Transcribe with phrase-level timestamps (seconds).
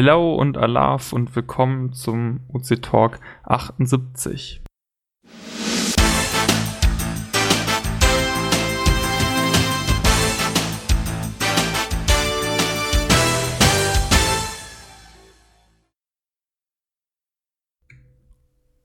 [0.00, 4.62] Hello und Alaf und willkommen zum UC Talk 78.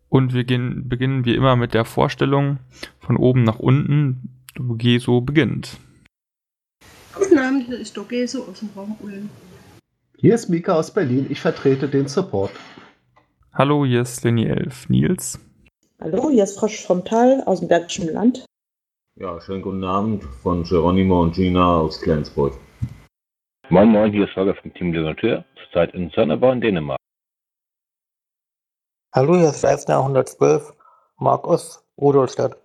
[0.09, 2.57] Und wir gehen, beginnen wie immer mit der Vorstellung
[2.97, 4.41] von oben nach unten.
[4.55, 5.77] Dogeso beginnt.
[7.13, 9.29] Guten Abend, hier ist Dogeso aus dem Raum Ulm.
[10.23, 11.27] Hier ist Mika aus Berlin.
[11.29, 12.51] Ich vertrete den Support.
[13.51, 14.87] Hallo, hier ist Lenny 11.
[14.87, 15.37] Nils.
[15.99, 18.45] Hallo, hier ist Frosch vom Tal aus dem Bergischen Land.
[19.19, 22.53] Ja, schönen guten Abend von Geronimo und Gina aus Flensburg.
[23.67, 26.99] Moin Moin, hier ist Holger vom Team Deserteur, zurzeit in Sönnerbau in Dänemark.
[29.13, 30.73] Hallo, hier ist Reisner 112,
[31.17, 32.55] Mark aus Rudolstadt.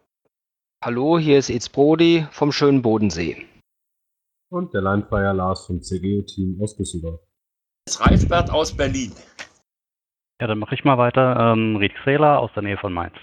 [0.85, 3.49] Hallo, hier ist Itz Brody vom schönen Bodensee.
[4.49, 7.28] Und der Linefire Lars vom CGO-Team aus Düsseldorf.
[7.89, 9.13] Das Reisbert aus Berlin.
[10.39, 11.55] Ja, dann mache ich mal weiter.
[11.55, 13.15] Ähm, Ried Xela aus der Nähe von Mainz.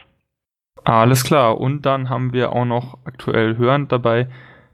[0.83, 1.59] Alles klar.
[1.59, 4.27] Und dann haben wir auch noch aktuell hörend dabei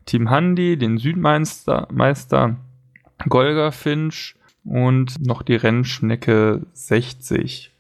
[0.06, 2.56] Team Handy, den Südmeister, Meister,
[3.28, 7.76] Golga Finch und noch die Rennschnecke 60.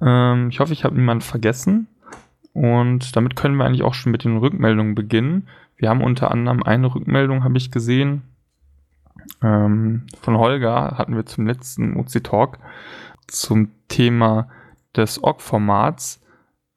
[0.00, 1.88] Ähm, ich hoffe, ich habe niemanden vergessen.
[2.54, 5.46] Und damit können wir eigentlich auch schon mit den Rückmeldungen beginnen.
[5.76, 8.22] Wir haben unter anderem eine Rückmeldung, habe ich gesehen,
[9.42, 12.58] ähm, von Holger, hatten wir zum letzten OC Talk
[13.26, 14.48] zum Thema
[14.96, 16.24] des OGG-Formats.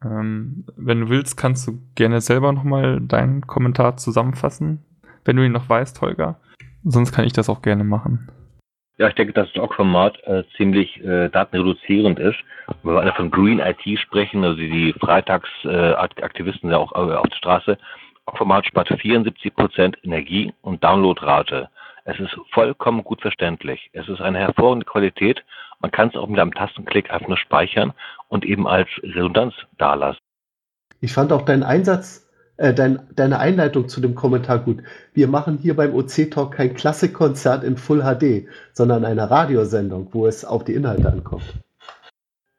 [0.04, 4.84] Ähm, wenn du willst, kannst du gerne selber nochmal deinen Kommentar zusammenfassen,
[5.26, 6.40] wenn du ihn noch weißt, Holger.
[6.84, 8.30] Sonst kann ich das auch gerne machen.
[8.98, 12.38] Ja, ich denke, dass das OGG-Format äh, ziemlich äh, datenreduzierend ist.
[12.84, 17.38] Wenn wir von Green IT sprechen, also die Freitagsaktivisten äh, ja auch äh, auf der
[17.38, 17.78] Straße,
[18.28, 21.70] OGG-Format spart 74 Prozent Energie und Downloadrate.
[22.06, 23.90] Es ist vollkommen gut verständlich.
[23.94, 25.44] Es ist eine hervorragende Qualität.
[25.80, 27.94] Man kann es auch mit einem Tastenklick einfach nur speichern
[28.28, 30.20] und eben als Redundanz dalassen.
[31.00, 34.84] Ich fand auch deinen Einsatz, äh, dein, deine Einleitung zu dem Kommentar gut.
[35.14, 40.28] Wir machen hier beim OC Talk kein Klassikkonzert in Full HD, sondern eine Radiosendung, wo
[40.28, 41.44] es auf die Inhalte ankommt.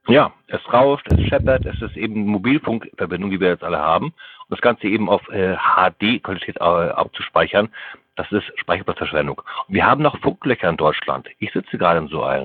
[0.07, 4.07] Ja, es rauscht, es scheppert, es ist eben Mobilfunkverbindung, die wir jetzt alle haben.
[4.07, 7.71] Und das Ganze eben auf äh, HD-Qualität äh, abzuspeichern,
[8.17, 9.39] das ist Speicherplatzverschwendung.
[9.39, 11.29] Und wir haben noch Funklöcher in Deutschland.
[11.39, 12.45] Ich sitze gerade in so einem.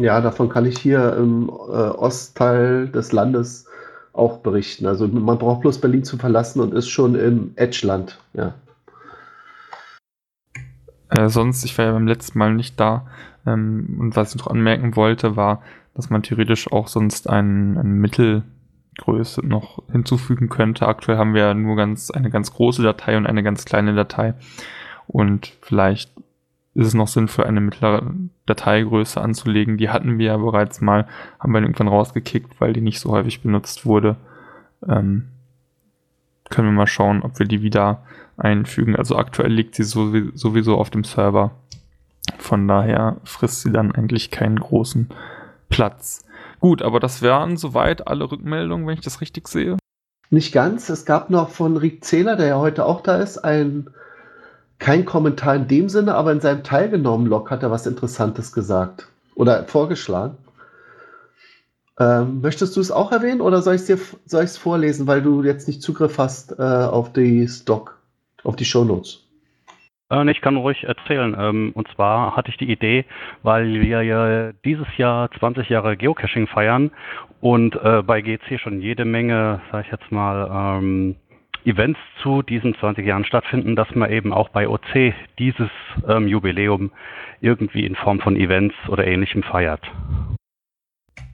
[0.00, 3.68] Ja, davon kann ich hier im äh, Ostteil des Landes
[4.12, 4.86] auch berichten.
[4.86, 8.18] Also man braucht bloß Berlin zu verlassen und ist schon im Edgeland.
[8.32, 8.54] Ja.
[11.10, 13.08] Äh, sonst, ich war ja beim letzten Mal nicht da.
[13.46, 15.62] Ähm, und was ich noch anmerken wollte, war,
[15.94, 18.44] dass man theoretisch auch sonst einen, einen Mittel
[19.00, 20.86] Größe noch hinzufügen könnte.
[20.86, 24.34] Aktuell haben wir nur ganz, eine ganz große Datei und eine ganz kleine Datei.
[25.06, 26.12] Und vielleicht
[26.74, 28.14] ist es noch sinnvoll, eine mittlere
[28.46, 29.76] Dateigröße anzulegen.
[29.76, 31.06] Die hatten wir ja bereits mal,
[31.38, 34.16] haben wir irgendwann rausgekickt, weil die nicht so häufig benutzt wurde.
[34.88, 35.28] Ähm,
[36.48, 38.02] können wir mal schauen, ob wir die wieder
[38.36, 38.96] einfügen.
[38.96, 41.52] Also aktuell liegt sie sowieso auf dem Server.
[42.38, 45.08] Von daher frisst sie dann eigentlich keinen großen
[45.68, 46.24] Platz.
[46.60, 49.78] Gut, aber das wären soweit alle Rückmeldungen, wenn ich das richtig sehe.
[50.28, 50.88] Nicht ganz.
[50.90, 53.90] Es gab noch von Rick Zähler, der ja heute auch da ist, ein
[54.78, 59.08] kein Kommentar in dem Sinne, aber in seinem teilgenommen Log hat er was Interessantes gesagt
[59.34, 60.36] oder vorgeschlagen.
[61.98, 65.82] Ähm, möchtest du es auch erwähnen oder soll ich es vorlesen, weil du jetzt nicht
[65.82, 67.98] Zugriff hast äh, auf die Stock,
[68.42, 69.29] auf die Shownotes?
[70.10, 71.36] Äh, ich kann ruhig erzählen.
[71.38, 73.04] Ähm, und zwar hatte ich die Idee,
[73.42, 76.90] weil wir ja dieses Jahr 20 Jahre Geocaching feiern
[77.40, 81.16] und äh, bei GC schon jede Menge, sag ich jetzt mal, ähm,
[81.64, 85.70] Events zu diesen 20 Jahren stattfinden, dass man eben auch bei OC dieses
[86.08, 86.90] ähm, Jubiläum
[87.40, 89.82] irgendwie in Form von Events oder ähnlichem feiert.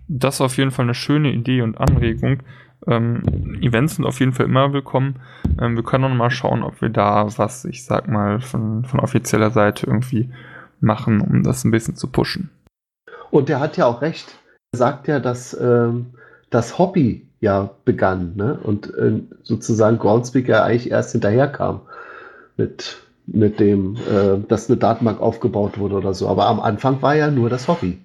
[0.08, 2.42] Das ist auf jeden Fall eine schöne Idee und Anregung.
[2.86, 5.20] Ähm, Events sind auf jeden Fall immer willkommen.
[5.60, 9.00] Ähm, wir können auch mal schauen, ob wir da was, ich sag mal, von, von
[9.00, 10.30] offizieller Seite irgendwie
[10.80, 12.50] machen, um das ein bisschen zu pushen.
[13.30, 14.36] Und der hat ja auch recht.
[14.72, 16.06] Er sagt ja, dass ähm,
[16.50, 18.58] das Hobby ja begann ne?
[18.62, 21.80] und äh, sozusagen Groundspeaker eigentlich erst hinterher kam
[22.56, 26.28] mit, mit dem, äh, dass eine Datenbank aufgebaut wurde oder so.
[26.28, 27.98] Aber am Anfang war ja nur das Hobby.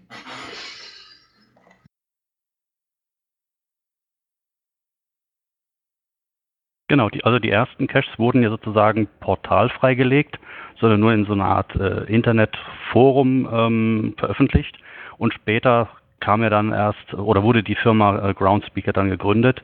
[6.91, 10.37] Genau, die, also die ersten Caches wurden ja sozusagen portalfrei gelegt,
[10.77, 14.77] sondern nur in so einer Art äh, Internetforum ähm, veröffentlicht.
[15.17, 15.87] Und später
[16.19, 19.63] kam ja dann erst, oder wurde die Firma äh, Groundspeaker dann gegründet.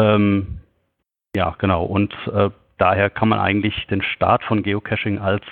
[0.00, 0.60] Ähm,
[1.36, 1.84] ja, genau.
[1.84, 2.48] Und äh,
[2.78, 5.44] daher kann man eigentlich den Start von Geocaching als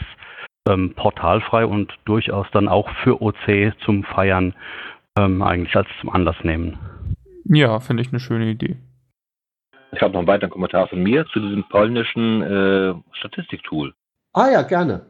[0.70, 4.54] ähm, portalfrei und durchaus dann auch für OC zum Feiern
[5.18, 6.78] ähm, eigentlich als zum Anlass nehmen.
[7.44, 8.78] Ja, finde ich eine schöne Idee.
[9.92, 13.92] Ich habe noch einen weiteren Kommentar von mir zu diesem polnischen äh, Statistiktool.
[14.32, 15.06] Ah ja, gerne.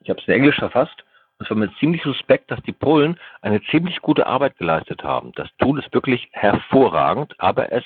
[0.00, 1.04] Ich habe es in Englisch verfasst
[1.38, 5.32] und es war mir ziemlich suspekt, dass die Polen eine ziemlich gute Arbeit geleistet haben.
[5.36, 7.84] Das Tool ist wirklich hervorragend, aber es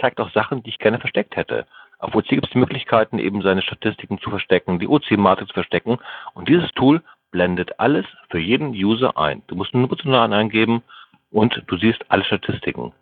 [0.00, 1.66] zeigt auch Sachen, die ich gerne versteckt hätte.
[1.98, 5.98] Auf OC gibt es die Möglichkeiten, eben seine Statistiken zu verstecken, die OC-Matrix zu verstecken.
[6.34, 7.00] Und dieses Tool
[7.30, 9.42] blendet alles für jeden User ein.
[9.46, 10.82] Du musst nur Nutzernamen eingeben
[11.30, 12.92] und du siehst alle Statistiken.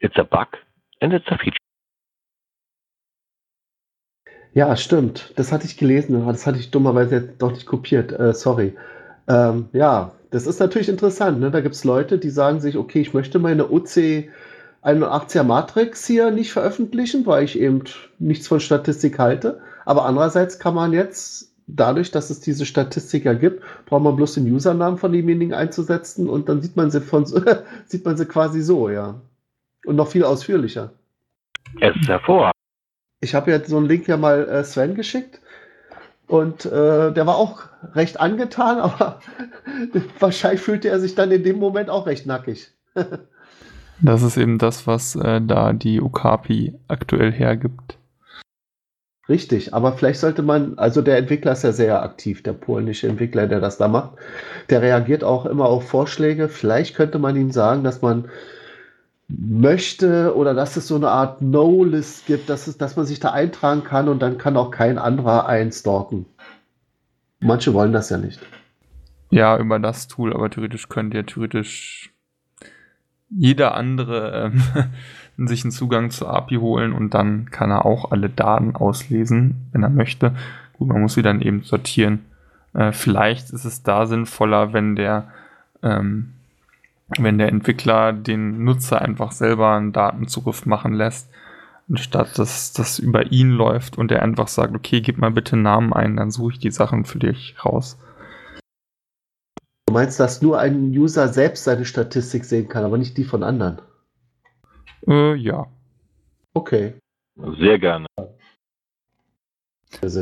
[0.00, 0.56] It's a bug
[1.02, 1.08] a
[1.38, 1.56] feature.
[4.52, 5.32] Ja, stimmt.
[5.36, 6.26] Das hatte ich gelesen.
[6.26, 8.12] Das hatte ich dummerweise jetzt doch nicht kopiert.
[8.12, 8.74] Äh, sorry.
[9.28, 11.40] Ähm, ja, das ist natürlich interessant.
[11.40, 11.50] Ne?
[11.50, 14.28] Da gibt es Leute, die sagen sich, okay, ich möchte meine OC
[14.82, 17.84] 81er Matrix hier nicht veröffentlichen, weil ich eben
[18.18, 19.60] nichts von Statistik halte.
[19.84, 24.52] Aber andererseits kann man jetzt, dadurch, dass es diese Statistiker gibt, braucht man bloß den
[24.52, 27.24] Usernamen von demjenigen einzusetzen und dann sieht man sie von
[27.86, 29.20] sieht man sie quasi so, ja.
[29.86, 30.92] Und noch viel ausführlicher.
[31.80, 32.54] Es ist hervorragend.
[33.20, 35.40] Ich habe jetzt so einen Link ja mal äh, Sven geschickt.
[36.26, 37.62] Und äh, der war auch
[37.94, 39.20] recht angetan, aber
[40.20, 42.72] wahrscheinlich fühlte er sich dann in dem Moment auch recht nackig.
[44.02, 47.98] Das ist eben das, was äh, da die Okapi aktuell hergibt.
[49.28, 53.46] Richtig, aber vielleicht sollte man, also der Entwickler ist ja sehr aktiv, der polnische Entwickler,
[53.46, 54.12] der das da macht,
[54.70, 56.48] der reagiert auch immer auf Vorschläge.
[56.48, 58.30] Vielleicht könnte man ihm sagen, dass man
[59.38, 63.30] möchte oder dass es so eine Art No-List gibt, dass, es, dass man sich da
[63.30, 66.26] eintragen kann und dann kann auch kein anderer einstalken.
[67.40, 68.40] Manche wollen das ja nicht.
[69.30, 72.12] Ja, über das Tool, aber theoretisch könnt ihr theoretisch
[73.30, 74.52] jeder andere
[75.38, 79.68] ähm, sich einen Zugang zur API holen und dann kann er auch alle Daten auslesen,
[79.72, 80.34] wenn er möchte.
[80.74, 82.24] Gut, man muss sie dann eben sortieren.
[82.74, 85.28] Äh, vielleicht ist es da sinnvoller, wenn der,
[85.82, 86.32] ähm,
[87.18, 91.30] wenn der Entwickler den Nutzer einfach selber einen Datenzugriff machen lässt,
[91.88, 95.92] anstatt dass das über ihn läuft und er einfach sagt, okay, gib mal bitte Namen
[95.92, 97.98] ein, dann suche ich die Sachen für dich raus.
[99.86, 103.42] Du meinst, dass nur ein User selbst seine Statistik sehen kann, aber nicht die von
[103.42, 103.82] anderen?
[105.08, 105.66] Äh, ja.
[106.54, 106.94] Okay.
[107.58, 108.06] Sehr gerne.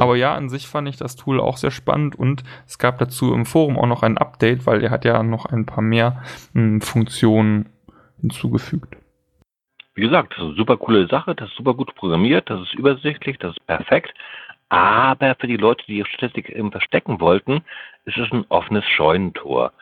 [0.01, 3.35] Aber ja, an sich fand ich das Tool auch sehr spannend und es gab dazu
[3.35, 6.23] im Forum auch noch ein Update, weil er hat ja noch ein paar mehr
[6.55, 7.69] mh, hm, Funktionen
[8.21, 8.97] hinzugefügt.
[9.95, 12.75] Wie gesagt, das ist eine super coole Sache, das ist super gut programmiert, das ist
[12.75, 14.15] übersichtlich, das ist perfekt.
[14.69, 17.63] Aber für die Leute, die ihre Statistik eben verstecken wollten,
[18.05, 19.73] ist es ein offenes Scheunentor.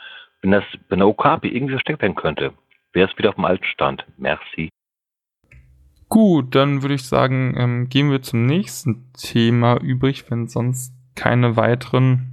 [0.40, 2.52] Wenn das bei einer Okapi irgendwie versteckt werden könnte,
[2.92, 4.04] wäre es wieder auf dem alten Stand.
[4.16, 4.70] Merci.
[6.08, 10.92] Gut, dann würde ich sagen, ähm, gehen wir zum nächsten Thema übrig, wenn es sonst
[11.16, 12.32] keine weiteren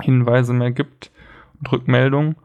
[0.00, 1.10] Hinweise mehr gibt
[1.58, 2.36] und Rückmeldungen.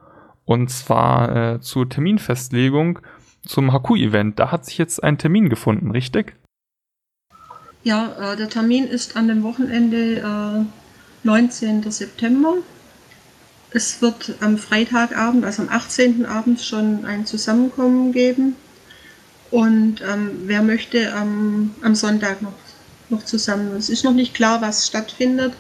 [0.46, 3.00] Und zwar äh, zur Terminfestlegung
[3.46, 4.40] zum Haku-Event.
[4.40, 6.36] Da hat sich jetzt ein Termin gefunden, richtig?
[7.84, 10.66] Ja, äh, der Termin ist an dem Wochenende äh,
[11.24, 11.90] 19.
[11.92, 12.56] September.
[13.72, 16.26] Es wird am Freitagabend, also am 18.
[16.26, 18.56] Abend schon ein Zusammenkommen geben.
[19.52, 22.54] Und ähm, wer möchte ähm, am Sonntag noch,
[23.10, 23.76] noch zusammen.
[23.76, 25.54] Es ist noch nicht klar, was stattfindet,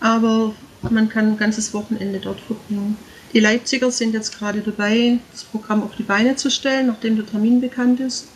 [0.00, 2.96] aber man kann ein ganzes Wochenende dort verbringen.
[3.32, 7.26] Die Leipziger sind jetzt gerade dabei, das Programm auf die Beine zu stellen, nachdem der
[7.26, 8.28] Termin bekannt ist.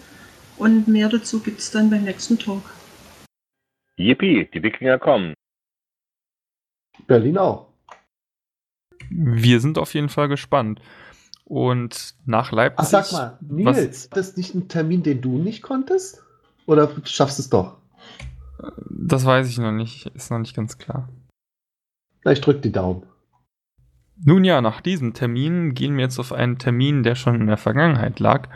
[0.58, 2.62] Und mehr dazu gibt es dann beim nächsten Talk.
[3.96, 5.34] Yippie, die Wikinger kommen.
[7.06, 7.68] Berlin auch.
[9.08, 10.80] Wir sind auf jeden Fall gespannt.
[11.50, 12.78] Und nach Leipzig.
[12.78, 16.22] Ach, sag mal, Nils, was, das ist nicht ein Termin, den du nicht konntest?
[16.66, 17.76] Oder schaffst du es doch?
[18.88, 20.06] Das weiß ich noch nicht.
[20.14, 21.08] Ist noch nicht ganz klar.
[22.22, 23.02] Na, ich drück die Daumen.
[24.22, 27.56] Nun ja, nach diesem Termin gehen wir jetzt auf einen Termin, der schon in der
[27.56, 28.48] Vergangenheit lag.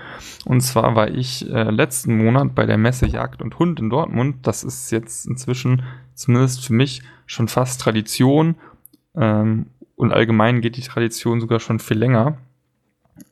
[0.44, 4.46] Und zwar war ich äh, letzten Monat bei der Messe Jagd und Hund in Dortmund.
[4.46, 5.82] Das ist jetzt inzwischen,
[6.14, 8.54] zumindest für mich, schon fast Tradition.
[9.16, 12.38] Ähm, und allgemein geht die Tradition sogar schon viel länger.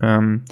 [0.01, 0.45] Ähm,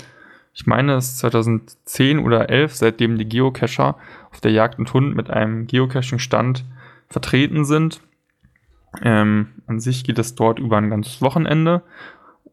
[0.53, 3.97] ich meine, es ist 2010 oder 11, seitdem die Geocacher
[4.31, 6.65] auf der Jagd und Hund mit einem Geocaching-Stand
[7.09, 8.01] vertreten sind.
[9.03, 11.83] Ähm, an sich geht es dort über ein ganzes Wochenende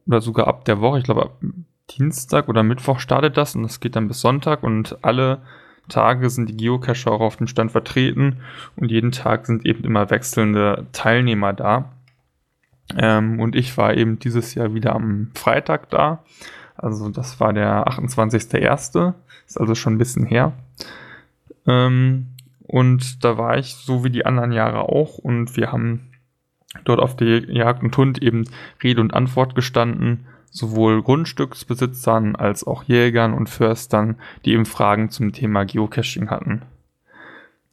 [0.05, 0.99] oder sogar ab der Woche.
[0.99, 1.41] Ich glaube, ab
[1.89, 5.41] Dienstag oder Mittwoch startet das und das geht dann bis Sonntag und alle
[5.89, 8.41] Tage sind die Geocacher auch auf dem Stand vertreten
[8.75, 11.93] und jeden Tag sind eben immer wechselnde Teilnehmer da.
[12.97, 16.23] Ähm, und ich war eben dieses Jahr wieder am Freitag da.
[16.77, 19.13] Also das war der 28.01.
[19.47, 20.53] Ist also schon ein bisschen her.
[21.65, 22.27] Ähm,
[22.67, 26.11] und da war ich so wie die anderen Jahre auch und wir haben
[26.83, 28.45] dort auf der Jagd und Hund eben
[28.83, 35.31] Rede und Antwort gestanden, sowohl Grundstücksbesitzern als auch Jägern und Förstern, die eben Fragen zum
[35.31, 36.63] Thema Geocaching hatten.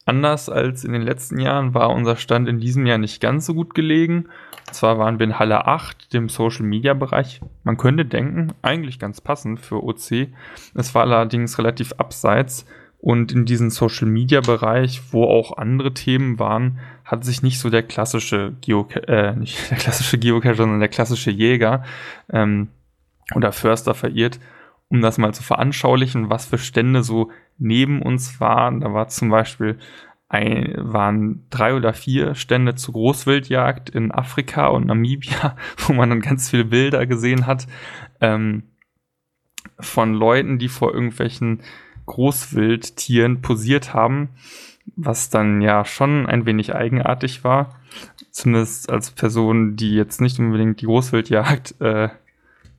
[0.06, 3.54] Anders als in den letzten Jahren war unser Stand in diesem Jahr nicht ganz so
[3.54, 4.26] gut gelegen.
[4.73, 7.40] Zwar waren wir in Halle 8, dem Social Media Bereich.
[7.62, 10.28] Man könnte denken, eigentlich ganz passend für OC.
[10.75, 12.66] Es war allerdings relativ abseits
[12.99, 17.68] und in diesem Social Media Bereich, wo auch andere Themen waren, hat sich nicht so
[17.68, 21.85] der klassische Geocacher, äh, nicht der klassische Geocacher, sondern der klassische Jäger
[22.33, 22.68] ähm,
[23.35, 24.40] oder Förster verirrt
[24.88, 28.80] um das mal zu veranschaulichen, was für Stände so neben uns waren.
[28.80, 29.78] Da war zum Beispiel
[30.34, 36.20] ein, waren drei oder vier Stände zur Großwildjagd in Afrika und Namibia, wo man dann
[36.20, 37.66] ganz viele Bilder gesehen hat
[38.20, 38.64] ähm,
[39.80, 41.62] von Leuten, die vor irgendwelchen
[42.06, 44.30] Großwildtieren posiert haben,
[44.96, 47.80] was dann ja schon ein wenig eigenartig war.
[48.30, 52.08] Zumindest als Person, die jetzt nicht unbedingt die Großwildjagd äh,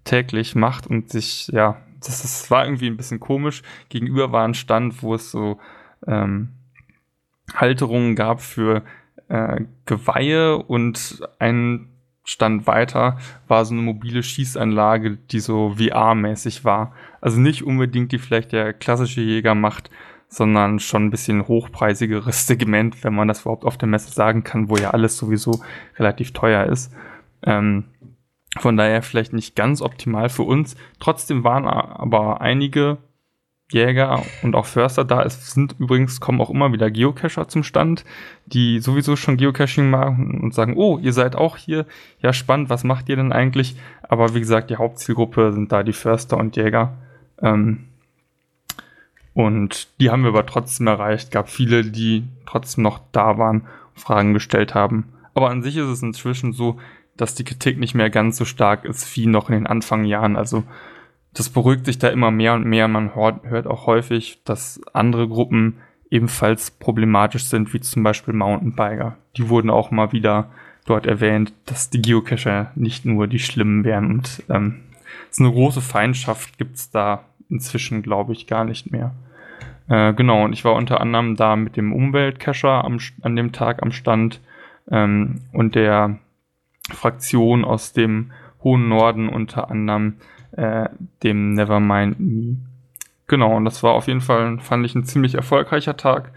[0.04, 3.64] täglich macht und sich ja das, das war irgendwie ein bisschen komisch.
[3.90, 5.60] Gegenüber war ein Stand, wo es so
[6.08, 6.50] ähm,
[7.54, 8.84] Halterungen gab für
[9.28, 11.90] äh, Geweihe und ein
[12.24, 16.94] Stand weiter war so eine mobile Schießanlage, die so VR-mäßig war.
[17.22, 19.92] Also nicht unbedingt die vielleicht der klassische Jäger macht,
[20.28, 24.70] sondern schon ein bisschen hochpreisigeres Segment, wenn man das überhaupt auf der Messe sagen kann,
[24.70, 25.62] wo ja alles sowieso
[25.98, 26.92] relativ teuer ist.
[27.44, 27.86] Ähm,
[28.58, 30.76] von daher vielleicht nicht ganz optimal für uns.
[31.00, 32.98] Trotzdem waren aber einige
[33.72, 35.24] Jäger und auch Förster da.
[35.24, 38.06] Es sind übrigens, kommen auch immer wieder Geocacher zum Stand,
[38.46, 41.86] die sowieso schon Geocaching machen und sagen, oh, ihr seid auch hier.
[42.20, 43.76] Ja, spannend, was macht ihr denn eigentlich?
[44.04, 46.94] Aber wie gesagt, die Hauptzielgruppe sind da die Förster und Jäger.
[47.42, 47.86] Ähm,
[49.34, 51.32] und die haben wir aber trotzdem erreicht.
[51.32, 55.12] Gab viele, die trotzdem noch da waren, Fragen gestellt haben.
[55.34, 56.80] Aber an sich ist es inzwischen so,
[57.18, 60.36] dass die Kritik nicht mehr ganz so stark ist wie noch in den Anfangjahren.
[60.36, 60.64] Also
[61.36, 62.88] das beruhigt sich da immer mehr und mehr.
[62.88, 65.78] Man hört auch häufig, dass andere Gruppen
[66.10, 69.18] ebenfalls problematisch sind, wie zum Beispiel Mountainbiker.
[69.36, 70.50] Die wurden auch mal wieder
[70.86, 74.12] dort erwähnt, dass die Geocacher nicht nur die Schlimmen wären.
[74.12, 74.82] Und ähm,
[75.30, 79.14] so eine große Feindschaft gibt's da inzwischen, glaube ich, gar nicht mehr.
[79.90, 83.84] Äh, genau, und ich war unter anderem da mit dem Umweltcacher am, an dem Tag
[83.84, 84.40] am Stand
[84.90, 86.18] ähm, und der
[86.92, 88.32] Fraktion aus dem
[88.64, 90.16] hohen Norden, unter anderem
[90.56, 90.90] äh,
[91.24, 92.58] dem Nevermind Me.
[93.28, 96.32] Genau, und das war auf jeden Fall, fand ich, ein ziemlich erfolgreicher Tag.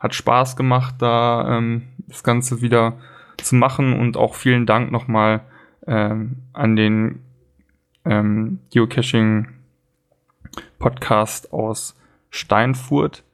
[0.00, 2.94] Hat Spaß gemacht, da ähm, das Ganze wieder
[3.38, 5.40] zu machen und auch vielen Dank nochmal
[5.86, 7.20] ähm, an den
[8.04, 9.48] ähm, Geocaching
[10.78, 11.98] Podcast aus
[12.30, 13.24] Steinfurt,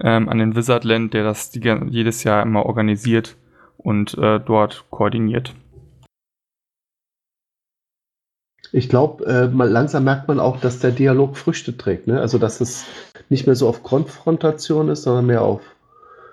[0.00, 3.36] ähm, an den Wizardland, der das die, jedes Jahr immer organisiert
[3.76, 5.54] und äh, dort koordiniert.
[8.76, 12.08] Ich glaube, äh, langsam merkt man auch, dass der Dialog Früchte trägt.
[12.08, 12.20] Ne?
[12.20, 12.84] Also, dass es
[13.30, 15.62] nicht mehr so auf Konfrontation ist, sondern mehr auf,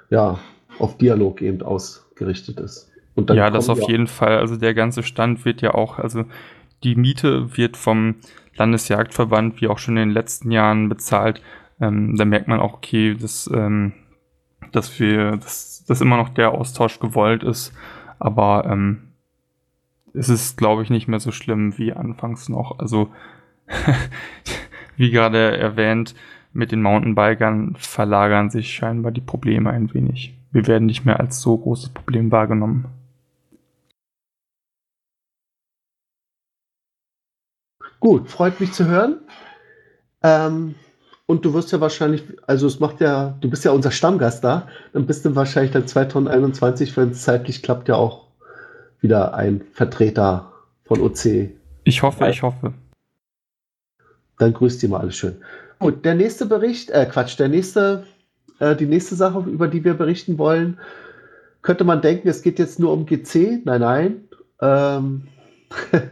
[0.09, 0.39] ja,
[0.77, 2.91] auf Dialog eben ausgerichtet ist.
[3.29, 4.39] ja, das auf jeden Fall.
[4.39, 6.25] Also, der ganze Stand wird ja auch, also
[6.83, 8.15] die Miete wird vom
[8.57, 11.41] Landesjagdverband, wie auch schon in den letzten Jahren, bezahlt.
[11.79, 13.93] Ähm, da merkt man auch, okay, dass, ähm,
[14.73, 17.71] dass wir, dass, dass immer noch der Austausch gewollt ist.
[18.19, 19.12] Aber ähm,
[20.13, 22.79] es ist, glaube ich, nicht mehr so schlimm wie anfangs noch.
[22.79, 23.09] Also,
[24.97, 26.15] wie gerade erwähnt,
[26.53, 30.37] mit den Mountainbikern verlagern sich scheinbar die Probleme ein wenig.
[30.51, 32.85] Wir werden nicht mehr als so großes Problem wahrgenommen.
[37.99, 39.21] Gut, freut mich zu hören.
[40.21, 40.75] Ähm,
[41.25, 44.67] und du wirst ja wahrscheinlich, also es macht ja, du bist ja unser Stammgast da,
[44.91, 48.27] dann bist du wahrscheinlich dann 2021, wenn es zeitlich klappt, ja auch
[49.03, 50.51] wieder ein Vertreter
[50.85, 51.49] von OC.
[51.83, 52.73] Ich hoffe, ich hoffe.
[54.39, 55.35] Dann grüßt ihr mal alles schön.
[55.79, 58.05] Gut, der nächste Bericht, äh Quatsch, der nächste,
[58.59, 60.79] äh, die nächste Sache, über die wir berichten wollen,
[61.61, 63.61] könnte man denken, es geht jetzt nur um GC.
[63.65, 64.23] Nein, nein.
[64.61, 65.27] Ähm,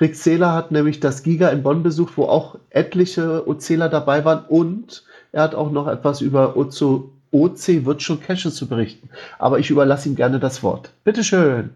[0.00, 4.44] Rick Zähler hat nämlich das Giga in Bonn besucht, wo auch etliche OCler dabei waren
[4.46, 9.10] und er hat auch noch etwas über OC, OC Virtual Caches zu berichten.
[9.38, 10.90] Aber ich überlasse ihm gerne das Wort.
[11.04, 11.70] Bitteschön.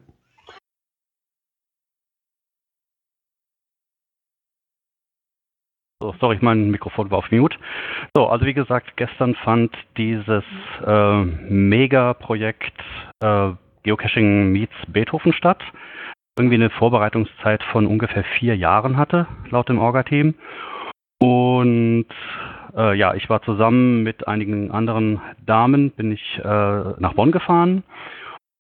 [6.13, 7.57] So, sorry, mein Mikrofon war auf Mute.
[8.15, 10.45] So, also wie gesagt, gestern fand dieses
[10.85, 12.79] äh, Mega-Projekt
[13.21, 13.51] äh,
[13.83, 15.63] Geocaching Meets Beethoven statt.
[16.39, 20.35] Irgendwie eine Vorbereitungszeit von ungefähr vier Jahren hatte, laut dem Orga-Team.
[21.21, 22.07] Und
[22.77, 27.85] äh, ja, ich war zusammen mit einigen anderen Damen, bin ich äh, nach Bonn gefahren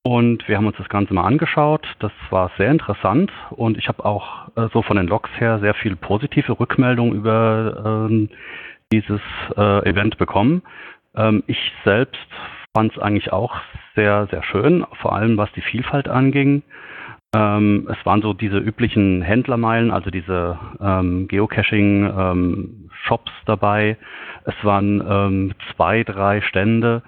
[0.05, 1.87] Und wir haben uns das Ganze mal angeschaut.
[2.01, 5.75] Das war sehr interessant und ich habe auch äh, so von den Logs her sehr
[5.75, 8.29] viel positive Rückmeldungen über ähm,
[8.93, 9.21] dieses
[9.57, 10.63] äh, Event bekommen.
[11.15, 12.19] Ähm, ich selbst
[12.77, 13.55] fand es eigentlich auch
[13.95, 16.65] sehr, sehr schön, vor allem was die Vielfalt anging.
[17.35, 23.97] Ähm, es waren so diese üblichen Händlermeilen, also diese ähm, Geocaching-Shops ähm, dabei.
[24.45, 27.03] Es waren ähm, zwei, drei Stände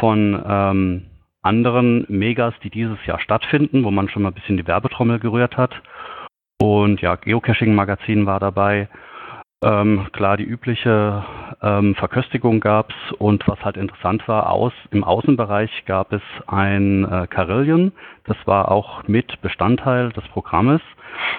[0.00, 1.02] von ähm,
[1.44, 5.56] anderen Megas, die dieses Jahr stattfinden, wo man schon mal ein bisschen die Werbetrommel gerührt
[5.56, 5.74] hat.
[6.60, 8.88] Und ja, Geocaching-Magazin war dabei.
[9.64, 11.24] Ähm, klar, die übliche
[11.62, 17.10] ähm, Verköstigung gab es und was halt interessant war, aus, im Außenbereich gab es ein
[17.10, 17.92] äh, Carillion,
[18.24, 20.82] das war auch mit Bestandteil des Programmes.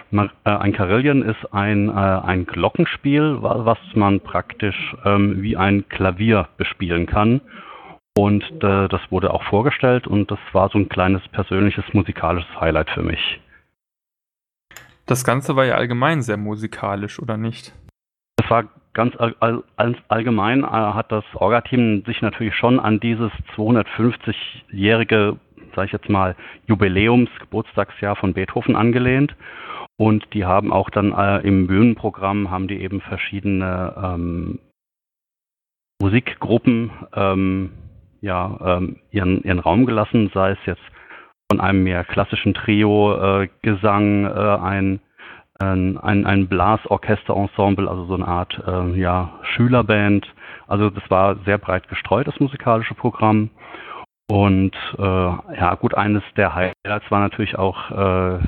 [0.09, 5.87] Man, äh, ein Carillion ist ein, äh, ein Glockenspiel, was man praktisch ähm, wie ein
[5.89, 7.41] Klavier bespielen kann.
[8.17, 12.89] Und äh, das wurde auch vorgestellt und das war so ein kleines persönliches musikalisches Highlight
[12.89, 13.41] für mich.
[15.05, 17.73] Das Ganze war ja allgemein sehr musikalisch, oder nicht?
[18.37, 19.35] Das war ganz all,
[19.75, 25.37] all, allgemein, äh, hat das Orga-Team sich natürlich schon an dieses 250-jährige,
[25.75, 26.35] sage ich jetzt mal,
[26.67, 29.35] Jubiläums-Geburtstagsjahr von Beethoven angelehnt.
[29.97, 34.59] Und die haben auch dann äh, im Bühnenprogramm haben die eben verschiedene ähm,
[36.01, 37.71] Musikgruppen ähm,
[38.25, 40.81] ja, ähm, ihren, ihren Raum gelassen, sei es jetzt
[41.49, 43.47] von einem mehr klassischen Trio, äh,
[44.25, 44.99] äh, ein
[45.57, 50.27] ein, ein Blasorchesterensemble, also so eine Art äh, ja, Schülerband.
[50.67, 53.51] Also das war sehr breit gestreut, das musikalische Programm.
[54.29, 58.39] Und äh, ja, gut, eines der Highlights war natürlich auch äh,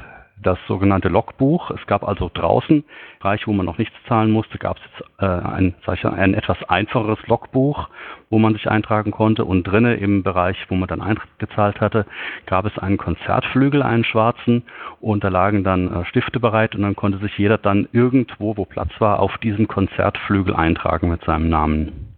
[0.41, 1.71] das sogenannte Logbuch.
[1.71, 2.83] Es gab also draußen,
[3.19, 6.57] Bereich, wo man noch nichts zahlen musste, gab es jetzt äh, ein, ich, ein etwas
[6.69, 7.89] einfacheres Logbuch,
[8.29, 9.43] wo man sich eintragen konnte.
[9.45, 12.05] Und drinnen im Bereich, wo man dann Eintritt gezahlt hatte,
[12.45, 14.63] gab es einen Konzertflügel, einen schwarzen.
[15.01, 18.65] Und da lagen dann äh, Stifte bereit und dann konnte sich jeder dann irgendwo, wo
[18.65, 22.13] Platz war, auf diesen Konzertflügel eintragen mit seinem Namen.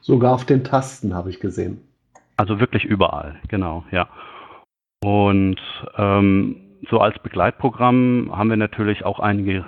[0.00, 1.80] Sogar auf den Tasten habe ich gesehen.
[2.36, 4.08] Also wirklich überall, genau, ja.
[5.02, 5.60] Und
[5.96, 9.64] ähm, so als Begleitprogramm haben wir natürlich auch einige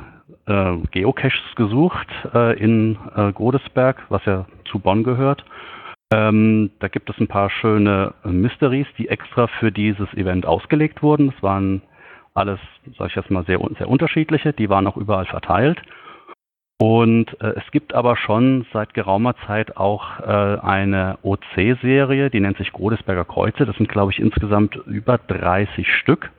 [0.47, 5.44] äh, Geocaches gesucht äh, in äh, Godesberg, was ja zu Bonn gehört.
[6.12, 11.33] Ähm, da gibt es ein paar schöne Mysteries, die extra für dieses Event ausgelegt wurden.
[11.33, 11.83] Das waren
[12.35, 12.61] alles,
[12.97, 14.53] sage ich jetzt mal, sehr, sehr unterschiedliche.
[14.53, 15.83] Die waren auch überall verteilt.
[16.81, 22.57] Und äh, es gibt aber schon seit geraumer Zeit auch äh, eine OC-Serie, die nennt
[22.57, 23.66] sich Godesberger Kreuze.
[23.66, 26.31] Das sind, glaube ich, insgesamt über 30 Stück.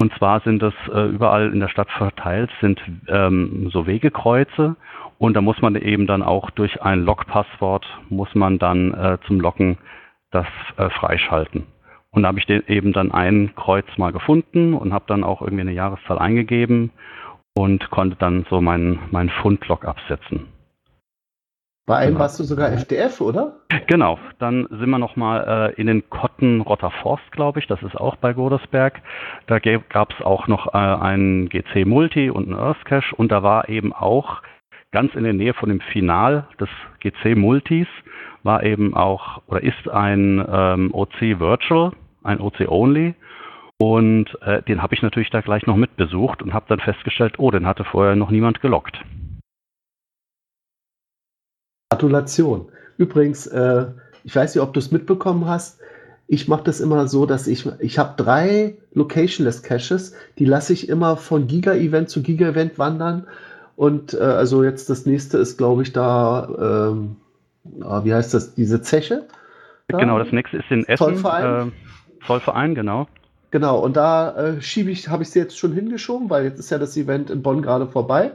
[0.00, 4.76] Und zwar sind das äh, überall in der Stadt verteilt, sind ähm, so Wegekreuze
[5.18, 9.40] und da muss man eben dann auch durch ein Logpasswort muss man dann äh, zum
[9.40, 9.76] Loggen
[10.30, 11.66] das äh, freischalten.
[12.10, 15.62] Und da habe ich eben dann ein Kreuz mal gefunden und habe dann auch irgendwie
[15.62, 16.90] eine Jahreszahl eingegeben
[17.56, 20.46] und konnte dann so meinen mein Fundlog absetzen.
[21.88, 22.20] Bei einem genau.
[22.20, 23.54] warst du sogar FDF, oder?
[23.86, 28.16] Genau, dann sind wir nochmal äh, in den Kottenrotter Forst, glaube ich, das ist auch
[28.16, 29.00] bei Godesberg.
[29.46, 33.42] Da gab es auch noch äh, einen GC Multi und einen Earth Cache und da
[33.42, 34.42] war eben auch
[34.92, 36.68] ganz in der Nähe von dem Final des
[37.00, 37.88] GC Multis
[38.42, 43.14] war eben auch oder ist ein ähm, OC Virtual, ein OC Only.
[43.78, 47.50] Und äh, den habe ich natürlich da gleich noch mitbesucht und habe dann festgestellt, oh,
[47.50, 49.02] den hatte vorher noch niemand gelockt.
[51.90, 52.66] Gratulation.
[52.98, 53.86] Übrigens, äh,
[54.24, 55.80] ich weiß nicht, ob du es mitbekommen hast.
[56.26, 60.90] Ich mache das immer so, dass ich, ich habe drei Locationless Caches, die lasse ich
[60.90, 63.26] immer von Giga-Event zu Giga-Event wandern.
[63.76, 67.16] Und äh, also jetzt das nächste ist, glaube ich, da, ähm,
[67.80, 69.26] ah, wie heißt das, diese Zeche?
[69.86, 69.98] Da?
[69.98, 70.98] Genau, das nächste ist in Essen.
[70.98, 71.68] Zollverein.
[71.68, 73.06] Äh, Zollverein, genau.
[73.50, 76.68] Genau, und da äh, schiebe ich, habe ich sie jetzt schon hingeschoben, weil jetzt ist
[76.68, 78.32] ja das Event in Bonn gerade vorbei.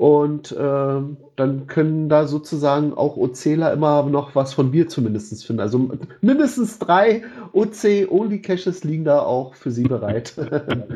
[0.00, 1.02] Und äh,
[1.36, 5.60] dann können da sozusagen auch OCler immer noch was von mir zumindest finden.
[5.60, 5.90] Also
[6.22, 10.36] mindestens drei OC-Only-Caches liegen da auch für Sie bereit.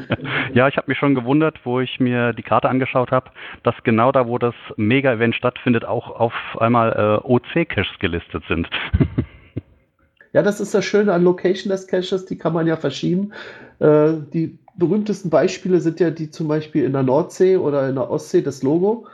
[0.54, 3.30] ja, ich habe mich schon gewundert, wo ich mir die Karte angeschaut habe,
[3.62, 8.70] dass genau da, wo das Mega-Event stattfindet, auch auf einmal äh, OC-Caches gelistet sind.
[10.32, 13.34] ja, das ist das Schöne an Location-Less Caches, die kann man ja verschieben.
[13.80, 18.10] Äh, die berühmtesten Beispiele sind ja die zum Beispiel in der Nordsee oder in der
[18.10, 19.06] Ostsee, das Logo,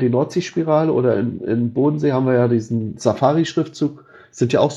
[0.00, 4.72] die Nordseespirale oder in, in Bodensee haben wir ja diesen Safari-Schriftzug, sind ja auch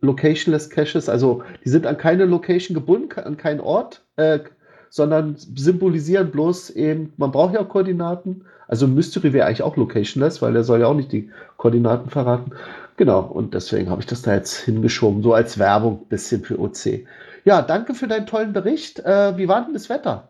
[0.00, 4.40] Locationless Caches, also die sind an keine Location gebunden, an keinen Ort, äh,
[4.90, 10.54] sondern symbolisieren bloß eben, man braucht ja Koordinaten, also Mystery wäre eigentlich auch locationless, weil
[10.56, 12.52] er soll ja auch nicht die Koordinaten verraten.
[12.96, 17.06] Genau, und deswegen habe ich das da jetzt hingeschoben, so als Werbung bisschen für OC.
[17.44, 19.00] Ja, danke für deinen tollen Bericht.
[19.00, 20.28] Äh, wie war denn das Wetter?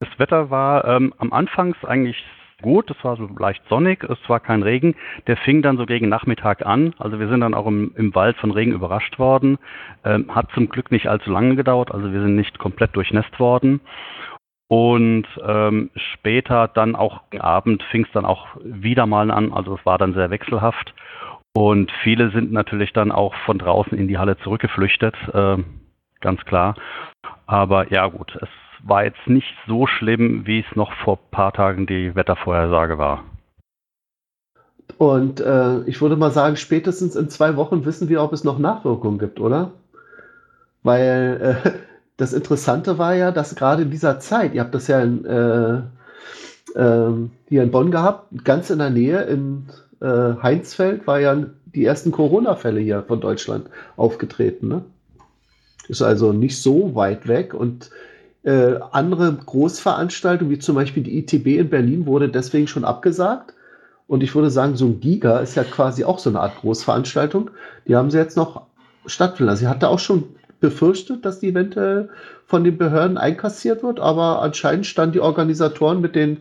[0.00, 2.16] Das Wetter war ähm, am Anfangs eigentlich
[2.62, 4.96] gut, es war so leicht sonnig, es war kein Regen.
[5.26, 6.94] Der fing dann so gegen Nachmittag an.
[6.98, 9.58] Also wir sind dann auch im, im Wald von Regen überrascht worden.
[10.04, 13.80] Ähm, hat zum Glück nicht allzu lange gedauert, also wir sind nicht komplett durchnässt worden.
[14.68, 19.76] Und ähm, später dann auch am Abend fing es dann auch wieder mal an, also
[19.76, 20.94] es war dann sehr wechselhaft.
[21.56, 25.56] Und viele sind natürlich dann auch von draußen in die Halle zurückgeflüchtet, äh,
[26.20, 26.74] ganz klar.
[27.46, 28.48] Aber ja gut, es
[28.82, 33.24] war jetzt nicht so schlimm, wie es noch vor ein paar Tagen die Wettervorhersage war.
[34.96, 38.58] Und äh, ich würde mal sagen, spätestens in zwei Wochen wissen wir, ob es noch
[38.58, 39.72] Nachwirkungen gibt, oder?
[40.82, 41.70] Weil äh,
[42.16, 45.78] das Interessante war ja, dass gerade in dieser Zeit, ihr habt das ja in, äh,
[46.74, 47.12] äh,
[47.48, 49.66] hier in Bonn gehabt, ganz in der Nähe in
[50.00, 54.68] äh, Heinzfeld war ja die ersten Corona-Fälle hier von Deutschland aufgetreten.
[54.68, 54.82] Ne?
[55.88, 57.90] Ist also nicht so weit weg und
[58.44, 63.54] äh, andere Großveranstaltungen, wie zum Beispiel die ITB in Berlin, wurde deswegen schon abgesagt.
[64.06, 67.50] Und ich würde sagen, so ein Giga ist ja quasi auch so eine Art Großveranstaltung.
[67.86, 68.62] Die haben sie jetzt noch
[69.06, 69.60] stattfinden lassen.
[69.60, 70.24] Sie hatte auch schon
[70.60, 72.08] befürchtet, dass die eventuell
[72.46, 76.38] von den Behörden einkassiert wird, aber anscheinend standen die Organisatoren mit den,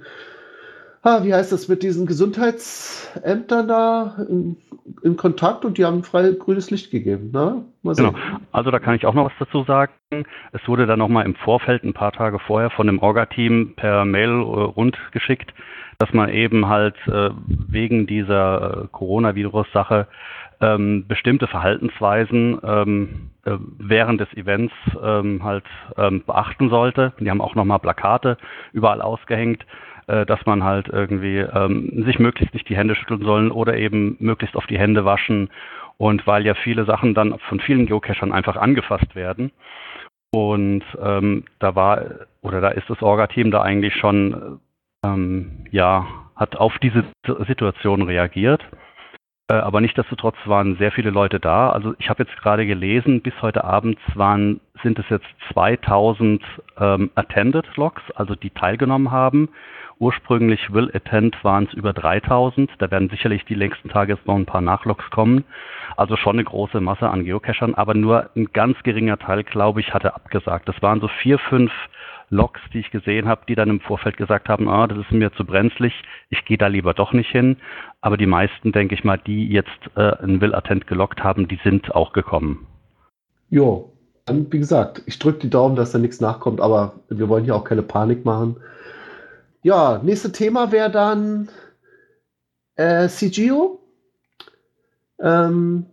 [1.08, 4.58] ah, wie heißt das, mit diesen Gesundheitsämtern da in,
[5.04, 7.32] in Kontakt und die haben frei grünes Licht gegeben.
[7.32, 7.63] Ne?
[7.84, 8.13] Genau.
[8.52, 9.93] Also da kann ich auch noch was dazu sagen.
[10.52, 14.30] Es wurde dann nochmal im Vorfeld, ein paar Tage vorher, von dem Orga-Team per Mail
[14.30, 15.54] äh, rund geschickt,
[15.98, 20.08] dass man eben halt äh, wegen dieser äh, Coronavirus-Sache
[20.60, 25.65] ähm, bestimmte Verhaltensweisen ähm, äh, während des Events ähm, halt
[25.96, 27.13] ähm, beachten sollte.
[27.20, 28.38] Die haben auch nochmal Plakate
[28.74, 29.65] überall ausgehängt,
[30.08, 34.17] äh, dass man halt irgendwie ähm, sich möglichst nicht die Hände schütteln sollen oder eben
[34.20, 35.50] möglichst auf die Hände waschen.
[35.98, 39.52] Und weil ja viele Sachen dann von vielen Geocachern einfach angefasst werden.
[40.32, 42.02] Und ähm, da war
[42.41, 44.60] oder da ist das Orga-Team da eigentlich schon
[45.04, 47.04] ähm, ja hat auf diese
[47.48, 48.62] Situation reagiert.
[49.50, 51.72] Äh, aber nichtsdestotrotz waren sehr viele Leute da.
[51.72, 56.43] Also ich habe jetzt gerade gelesen, bis heute Abend waren, sind es jetzt 2000
[56.80, 59.50] ähm, Attended Logs, also die teilgenommen haben.
[60.00, 62.70] Ursprünglich Will Attend waren es über 3000.
[62.78, 65.44] Da werden sicherlich die nächsten Tage jetzt noch ein paar Nachlogs kommen.
[65.96, 69.94] Also schon eine große Masse an Geocachern, aber nur ein ganz geringer Teil, glaube ich,
[69.94, 70.70] hatte abgesagt.
[70.70, 71.72] Das waren so vier, fünf
[72.30, 75.32] Logs, die ich gesehen habe, die dann im Vorfeld gesagt haben, ah, das ist mir
[75.34, 75.94] zu brenzlig,
[76.30, 77.58] ich gehe da lieber doch nicht hin.
[78.02, 81.96] Aber die meisten, denke ich mal, die jetzt äh, einen Will-Attent gelockt haben, die sind
[81.96, 82.68] auch gekommen.
[83.50, 83.94] Jo,
[84.30, 87.64] wie gesagt, ich drücke die Daumen, dass da nichts nachkommt, aber wir wollen hier auch
[87.64, 88.58] keine Panik machen.
[89.63, 91.50] Ja, nächstes Thema wäre dann
[92.76, 93.80] äh, CGO.
[95.20, 95.88] Ähm,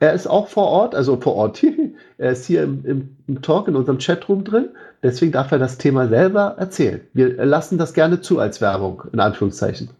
[0.00, 1.64] er ist auch vor Ort, also vor Ort.
[2.18, 4.70] er ist hier im, im, im, Talk in unserem Chatroom drin.
[5.02, 7.00] Deswegen darf er das Thema selber erzählen.
[7.12, 9.90] Wir lassen das gerne zu als Werbung, in Anführungszeichen.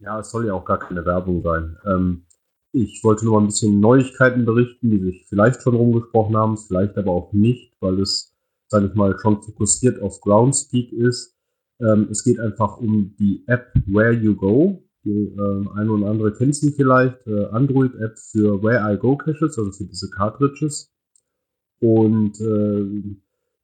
[0.00, 1.76] Ja, es soll ja auch gar keine Werbung sein.
[1.86, 2.26] Ähm,
[2.72, 6.96] ich wollte nur mal ein bisschen Neuigkeiten berichten, die sich vielleicht schon rumgesprochen haben, vielleicht
[6.96, 8.29] aber auch nicht, weil es,
[8.70, 11.36] sage ich mal, schon fokussiert auf Groundspeak ist.
[11.80, 14.84] Ähm, es geht einfach um die App Where You Go.
[15.04, 17.26] Die äh, eine oder andere kennt sie vielleicht.
[17.26, 20.92] Äh, Android-App für Where I Go Caches, also für diese Cartridges.
[21.80, 23.16] Und äh,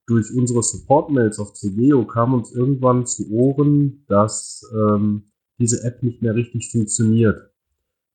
[0.07, 6.23] durch unsere Support-Mails auf CGO kam uns irgendwann zu Ohren, dass ähm, diese App nicht
[6.23, 7.51] mehr richtig funktioniert.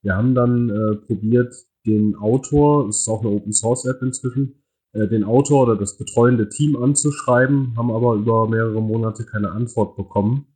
[0.01, 1.53] Wir haben dann äh, probiert,
[1.85, 4.60] den Autor, es ist auch eine Open Source App inzwischen,
[4.93, 10.47] den Autor oder das betreuende Team anzuschreiben, haben aber über mehrere Monate keine Antwort bekommen.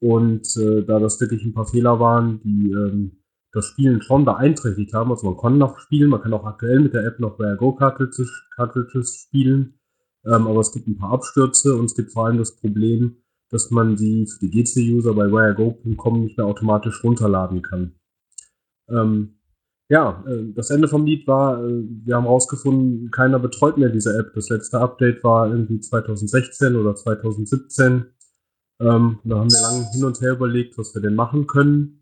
[0.00, 4.92] Und äh, da das wirklich ein paar Fehler waren, die ähm, das Spielen schon beeinträchtigt
[4.92, 7.56] haben, also man kann noch spielen, man kann auch aktuell mit der App noch Where
[7.56, 9.78] Go Cartridges, Cartridges spielen,
[10.24, 13.16] ähm, aber es gibt ein paar Abstürze und es gibt vor allem das Problem,
[13.50, 17.94] dass man sie für die GC-User bei wherego.com nicht mehr automatisch runterladen kann.
[18.90, 19.37] Ähm,
[19.88, 24.16] ja, äh, das Ende vom Lied war, äh, wir haben rausgefunden, keiner betreut mehr diese
[24.18, 24.32] App.
[24.34, 28.06] Das letzte Update war irgendwie 2016 oder 2017.
[28.80, 31.98] Ähm, da haben wir lange hin und her überlegt, was wir denn machen können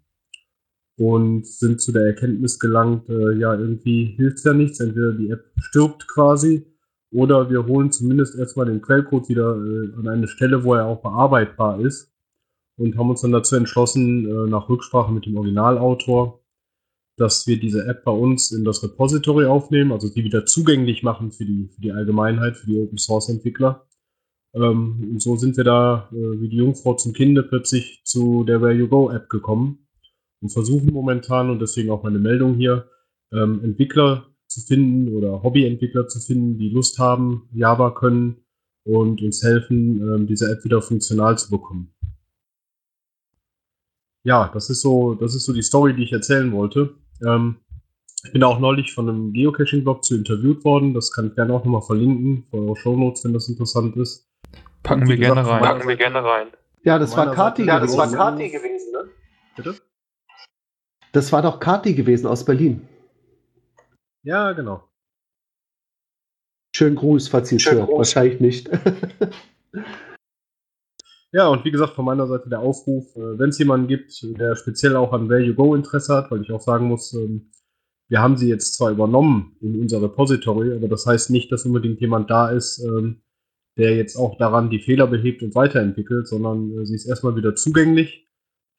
[0.99, 4.81] und sind zu der Erkenntnis gelangt, äh, ja, irgendwie hilft ja nichts.
[4.81, 6.67] Entweder die App stirbt quasi
[7.13, 11.03] oder wir holen zumindest erstmal den Quellcode wieder äh, an eine Stelle, wo er auch
[11.03, 12.13] bearbeitbar ist.
[12.79, 16.41] Und haben uns dann dazu entschlossen, äh, nach Rücksprache mit dem Originalautor,
[17.17, 21.33] dass wir diese App bei uns in das Repository aufnehmen, also die wieder zugänglich machen
[21.33, 23.87] für die, für die Allgemeinheit, für die Open Source Entwickler.
[24.55, 28.61] Ähm, und so sind wir da äh, wie die Jungfrau zum Kinde plötzlich zu der
[28.61, 29.87] Where You Go App gekommen
[30.41, 32.89] Wir versuchen momentan und deswegen auch meine Meldung hier,
[33.33, 38.45] ähm, Entwickler zu finden oder Hobbyentwickler zu finden, die Lust haben, Java können
[38.85, 41.93] und uns helfen, ähm, diese App wieder funktional zu bekommen.
[44.25, 46.95] Ja, das ist so, das ist so die Story, die ich erzählen wollte.
[47.25, 47.57] Ähm,
[48.25, 50.95] ich bin auch neulich von einem Geocaching-Blog zu interviewt worden.
[50.95, 54.29] Das kann ich gerne auch nochmal verlinken für eure Shownotes, wenn das interessant ist.
[54.83, 55.63] Packen wir gerne rein.
[55.63, 56.49] Packen wir gerne rein.
[56.83, 58.19] Ja, das war Kati Ja, das war gewesen.
[58.19, 59.11] Kati gewesen, ne?
[59.57, 59.75] Bitte?
[61.13, 62.87] Das war doch Kati gewesen aus Berlin.
[64.23, 64.85] Ja, genau.
[66.75, 67.89] Schönen Gruß, falls sie es Schönen hört.
[67.89, 67.99] Gruß.
[67.99, 68.71] Wahrscheinlich nicht.
[71.37, 74.57] Ja, und wie gesagt, von meiner Seite der Aufruf, äh, wenn es jemanden gibt, der
[74.57, 77.51] speziell auch an Where You Go Interesse hat, weil ich auch sagen muss, ähm,
[78.09, 82.01] wir haben sie jetzt zwar übernommen in unser Repository, aber das heißt nicht, dass unbedingt
[82.01, 83.21] jemand da ist, ähm,
[83.77, 87.55] der jetzt auch daran die Fehler behebt und weiterentwickelt, sondern äh, sie ist erstmal wieder
[87.55, 88.27] zugänglich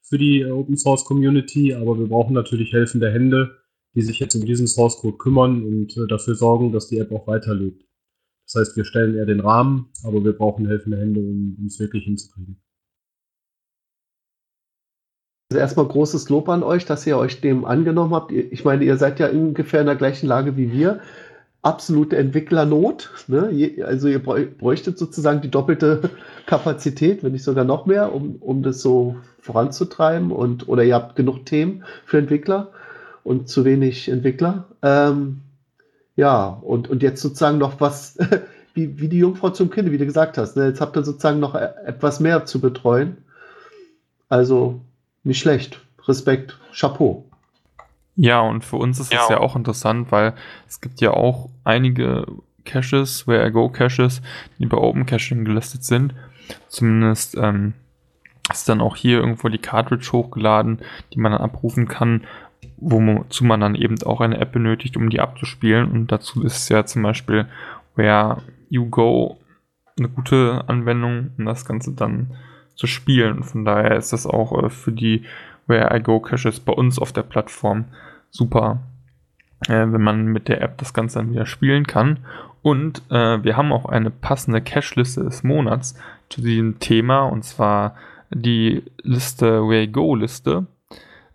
[0.02, 3.52] für die äh, Open Source Community, aber wir brauchen natürlich helfende Hände,
[3.93, 7.28] die sich jetzt um diesen Source Code kümmern und dafür sorgen, dass die App auch
[7.28, 7.87] weiterlebt.
[8.47, 12.05] Das heißt, wir stellen eher den Rahmen, aber wir brauchen helfende Hände, um es wirklich
[12.05, 12.62] hinzukriegen.
[15.51, 18.31] Also erstmal großes Lob an euch, dass ihr euch dem angenommen habt.
[18.31, 21.01] Ich meine, ihr seid ja ungefähr in der gleichen Lage wie wir.
[21.62, 23.12] Absolute Entwicklernot.
[23.27, 23.75] Ne?
[23.86, 26.10] Also ihr bräu- bräuchtet sozusagen die doppelte
[26.45, 30.31] Kapazität, wenn nicht sogar noch mehr, um, um das so voranzutreiben.
[30.31, 32.71] Und, oder ihr habt genug Themen für Entwickler
[33.23, 34.65] und zu wenig Entwickler.
[34.81, 35.41] Ähm,
[36.17, 38.17] ja, und, und jetzt sozusagen noch was,
[38.73, 40.58] wie, wie die Jungfrau zum Kind, wie du gesagt hast.
[40.58, 40.65] Ne?
[40.65, 43.17] Jetzt habt ihr sozusagen noch e- etwas mehr zu betreuen.
[44.27, 44.82] Also
[45.23, 45.80] nicht schlecht.
[46.08, 47.23] Respekt, Chapeau.
[48.15, 50.34] Ja, und für uns ist es ja auch interessant, weil
[50.67, 52.25] es gibt ja auch einige
[52.65, 54.21] Caches, Where I Go Caches,
[54.58, 56.15] die bei Open Caching gelistet sind.
[56.67, 57.73] Zumindest ähm,
[58.51, 60.80] ist dann auch hier irgendwo die Cartridge hochgeladen,
[61.13, 62.25] die man dann abrufen kann,
[62.77, 65.91] wozu man dann eben auch eine App benötigt, um die abzuspielen.
[65.91, 67.47] Und dazu ist ja zum Beispiel
[67.95, 69.39] Where You Go
[69.97, 72.35] eine gute Anwendung, um das Ganze dann
[72.75, 73.43] zu spielen.
[73.43, 75.23] Von daher ist das auch äh, für die
[75.65, 77.85] Where I Go Caches bei uns auf der Plattform
[78.29, 78.79] super,
[79.67, 82.19] äh, wenn man mit der App das Ganze dann wieder spielen kann.
[82.61, 85.95] Und äh, wir haben auch eine passende Cache-Liste des Monats
[86.29, 87.95] zu diesem Thema, und zwar
[88.29, 90.67] die Liste Where I Go Liste,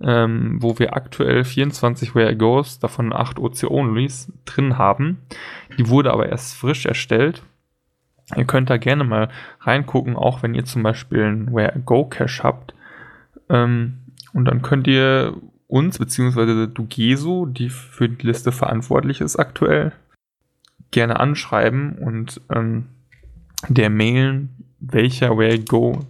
[0.02, 5.18] ähm, wo wir aktuell 24 Where I Goes, davon 8 OC-Onlys drin haben.
[5.78, 7.42] Die wurde aber erst frisch erstellt.
[8.36, 9.28] Ihr könnt da gerne mal
[9.60, 12.74] reingucken, auch wenn ihr zum Beispiel einen Where I Go Cache habt.
[13.48, 13.98] Ähm,
[14.32, 15.36] und dann könnt ihr
[15.68, 19.92] uns, beziehungsweise Dugeso, die für die Liste verantwortlich ist aktuell,
[20.90, 22.88] gerne anschreiben und ähm,
[23.68, 26.00] der mailen, welcher Where I Go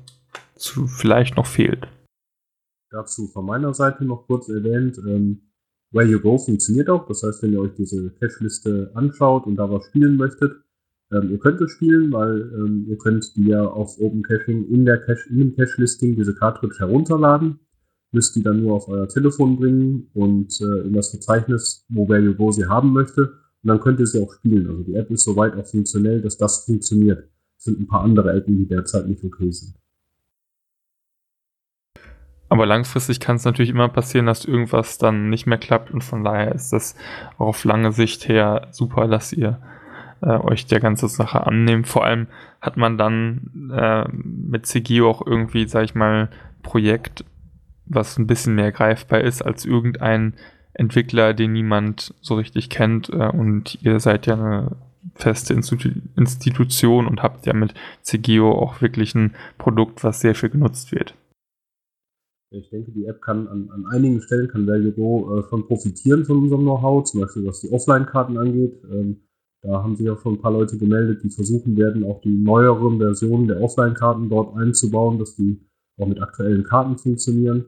[0.56, 1.88] zu vielleicht noch fehlt.
[2.92, 5.40] Dazu von meiner Seite noch kurz erwähnt, ähm,
[5.92, 7.06] Where You Go funktioniert auch.
[7.06, 10.52] Das heißt, wenn ihr euch diese Cache-Liste anschaut und da was spielen möchtet,
[11.10, 14.84] ähm, ihr könnt es spielen, weil ähm, ihr könnt die ja auf Open Caching in
[14.84, 17.60] der Cache, in dem Cache-Listing diese Cartridge herunterladen,
[18.12, 22.22] müsst die dann nur auf euer Telefon bringen und äh, in das Verzeichnis, wo Where
[22.22, 24.68] You Go sie haben möchte, und dann könnt ihr sie auch spielen.
[24.68, 27.28] Also die App ist soweit auch funktionell, dass das funktioniert.
[27.56, 29.74] Es sind ein paar andere Appen, die derzeit nicht okay sind.
[32.52, 36.22] Aber langfristig kann es natürlich immer passieren, dass irgendwas dann nicht mehr klappt und von
[36.22, 36.96] daher ist das
[37.38, 39.58] auch auf lange Sicht her super, dass ihr
[40.20, 41.88] äh, euch der ganzen Sache annehmt.
[41.88, 42.26] Vor allem
[42.60, 46.28] hat man dann äh, mit CGO auch irgendwie, sag ich mal,
[46.62, 47.24] Projekt,
[47.86, 50.34] was ein bisschen mehr greifbar ist als irgendein
[50.74, 54.76] Entwickler, den niemand so richtig kennt äh, und ihr seid ja eine
[55.14, 60.50] feste Institu Institution und habt ja mit CGO auch wirklich ein Produkt, was sehr viel
[60.50, 61.14] genutzt wird.
[62.54, 66.24] Ich denke, die App kann an, an einigen Stellen kann Value Go äh, von profitieren
[66.26, 68.78] von unserem Know-how, zum Beispiel was die Offline-Karten angeht.
[68.90, 69.22] Ähm,
[69.62, 72.98] da haben sich auch schon ein paar Leute gemeldet, die versuchen werden, auch die neueren
[72.98, 75.60] Versionen der Offline-Karten dort einzubauen, dass die
[75.98, 77.66] auch mit aktuellen Karten funktionieren.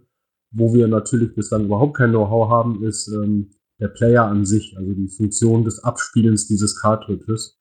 [0.51, 4.93] Wo wir natürlich bislang überhaupt kein Know-how haben, ist ähm, der Player an sich, also
[4.93, 7.59] die Funktion des Abspielens dieses Cartridges.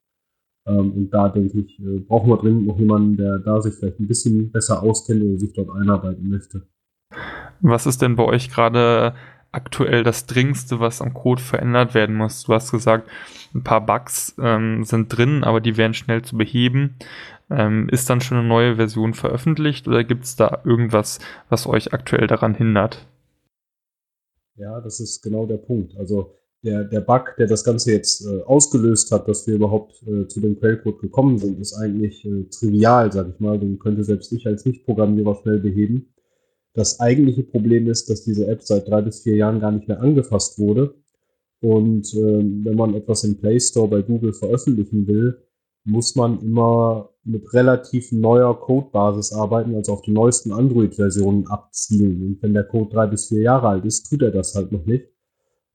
[0.68, 4.00] Ähm, und da denke ich, äh, brauchen wir dringend noch jemanden, der da sich vielleicht
[4.00, 6.68] ein bisschen besser auskennt oder sich dort einarbeiten möchte.
[7.64, 9.16] Was ist denn bei euch gerade
[9.54, 12.44] aktuell das Dringendste, was am Code verändert werden muss?
[12.44, 13.10] Du hast gesagt,
[13.56, 16.96] ein paar Bugs ähm, sind drin, aber die werden schnell zu beheben.
[17.50, 21.94] Ähm, ist dann schon eine neue Version veröffentlicht oder gibt es da irgendwas, was euch
[21.94, 23.08] aktuell daran hindert?
[24.56, 25.96] Ja, das ist genau der Punkt.
[25.98, 30.28] Also der, der Bug, der das Ganze jetzt äh, ausgelöst hat, dass wir überhaupt äh,
[30.28, 33.58] zu dem Quellcode gekommen sind, ist eigentlich äh, trivial, sag ich mal.
[33.58, 36.13] Den könnte selbst ich als Nicht-Programmierer schnell beheben.
[36.74, 40.02] Das eigentliche Problem ist, dass diese App seit drei bis vier Jahren gar nicht mehr
[40.02, 40.96] angefasst wurde.
[41.62, 45.40] Und ähm, wenn man etwas im Play Store bei Google veröffentlichen will,
[45.86, 52.22] muss man immer mit relativ neuer Codebasis arbeiten, also auf die neuesten Android-Versionen abzielen.
[52.22, 54.86] Und wenn der Code drei bis vier Jahre alt ist, tut er das halt noch
[54.86, 55.08] nicht.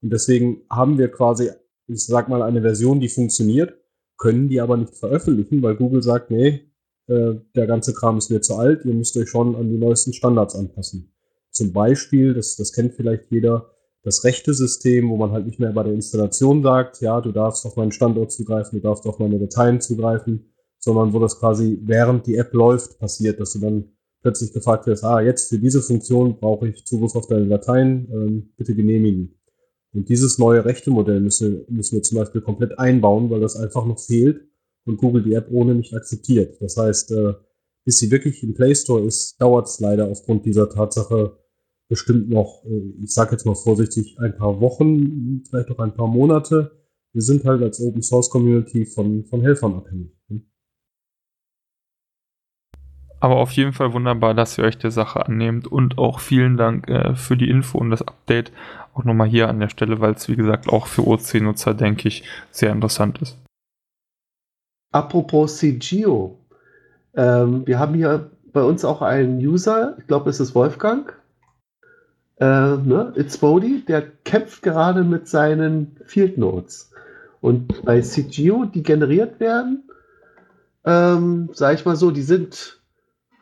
[0.02, 1.50] Und deswegen haben wir quasi,
[1.86, 3.74] ich sag mal, eine Version, die funktioniert,
[4.16, 6.67] können die aber nicht veröffentlichen, weil Google sagt, nee,
[7.08, 10.12] äh, der ganze Kram ist mir zu alt, ihr müsst euch schon an die neuesten
[10.12, 11.12] Standards anpassen.
[11.50, 13.70] Zum Beispiel, das, das kennt vielleicht jeder,
[14.04, 17.66] das rechte System, wo man halt nicht mehr bei der Installation sagt, ja, du darfst
[17.66, 22.26] auf meinen Standort zugreifen, du darfst auf meine Dateien zugreifen, sondern wo das quasi während
[22.26, 23.84] die App läuft passiert, dass du dann
[24.20, 28.52] plötzlich gefragt wirst, ah, jetzt für diese Funktion brauche ich Zugriff auf deine Dateien, ähm,
[28.56, 29.34] bitte genehmigen.
[29.94, 33.86] Und dieses neue rechte Modell müssen, müssen wir zum Beispiel komplett einbauen, weil das einfach
[33.86, 34.42] noch fehlt
[34.88, 36.56] und Google die App ohne nicht akzeptiert.
[36.60, 37.34] Das heißt, äh,
[37.84, 41.38] bis sie wirklich im Play Store ist, dauert es leider aufgrund dieser Tatsache
[41.88, 46.08] bestimmt noch, äh, ich sage jetzt mal vorsichtig, ein paar Wochen, vielleicht auch ein paar
[46.08, 46.72] Monate.
[47.12, 50.12] Wir sind halt als Open Source Community von, von Helfern abhängig.
[53.20, 56.88] Aber auf jeden Fall wunderbar, dass ihr euch der Sache annehmt und auch vielen Dank
[56.88, 58.52] äh, für die Info und das Update
[58.94, 62.22] auch nochmal hier an der Stelle, weil es wie gesagt auch für OC-Nutzer, denke ich,
[62.50, 63.36] sehr interessant ist.
[64.90, 66.38] Apropos CGO,
[67.14, 71.12] ähm, wir haben hier bei uns auch einen User, ich glaube, es ist Wolfgang,
[72.40, 76.90] äh, ne, It's Bodhi, der kämpft gerade mit seinen Field Notes.
[77.40, 79.88] Und bei CGO, die generiert werden,
[80.84, 82.80] ähm, sage ich mal so, die sind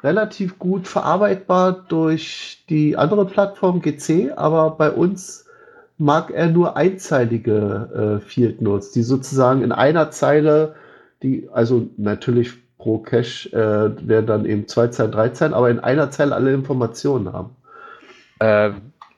[0.03, 5.47] relativ gut verarbeitbar durch die andere Plattform GC, aber bei uns
[5.99, 10.75] mag er nur einzeilige äh, Field Notes, die sozusagen in einer Zeile,
[11.23, 15.81] die, also natürlich pro Cache äh, werden dann eben zwei Zeilen, drei Zeilen, aber in
[15.81, 17.57] einer Zeile alle Informationen haben.
[18.39, 18.73] Äh,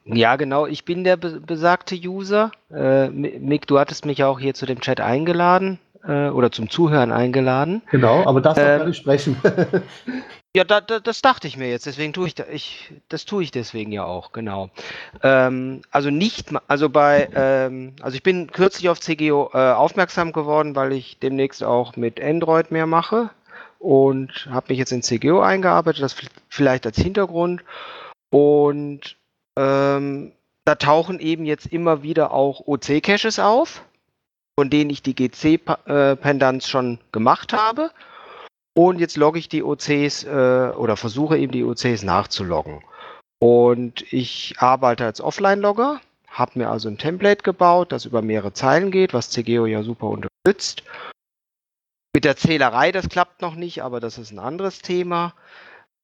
[0.05, 2.51] ja, genau, ich bin der be besagte User.
[2.73, 7.13] Äh, Mick, du hattest mich auch hier zu dem Chat eingeladen äh, oder zum Zuhören
[7.13, 7.83] eingeladen.
[7.91, 9.37] Genau, aber darfst ähm, auch gar nicht sprechen.
[10.57, 13.43] ja, da, da, das dachte ich mir jetzt, deswegen tue ich, da, ich das tue
[13.43, 14.71] ich deswegen ja auch, genau.
[15.23, 20.75] Ähm, also nicht, also bei, ähm, also ich bin kürzlich auf CGO äh, aufmerksam geworden,
[20.75, 23.31] weil ich demnächst auch mit Android mehr mache
[23.79, 26.17] und habe mich jetzt in CGO eingearbeitet, das
[26.49, 27.63] vielleicht als Hintergrund.
[28.31, 29.17] Und
[29.57, 30.33] ähm,
[30.65, 33.85] da tauchen eben jetzt immer wieder auch OC-Caches auf,
[34.59, 37.91] von denen ich die GC-Pendanz schon gemacht habe.
[38.79, 42.85] Und jetzt logge ich die OCs äh, oder versuche eben die OCs nachzuloggen.
[43.41, 48.93] Und ich arbeite als Offline-Logger, habe mir also ein Template gebaut, das über mehrere Zeilen
[48.93, 50.85] geht, was CGO ja super unterstützt.
[52.15, 55.35] Mit der Zählerei, das klappt noch nicht, aber das ist ein anderes Thema.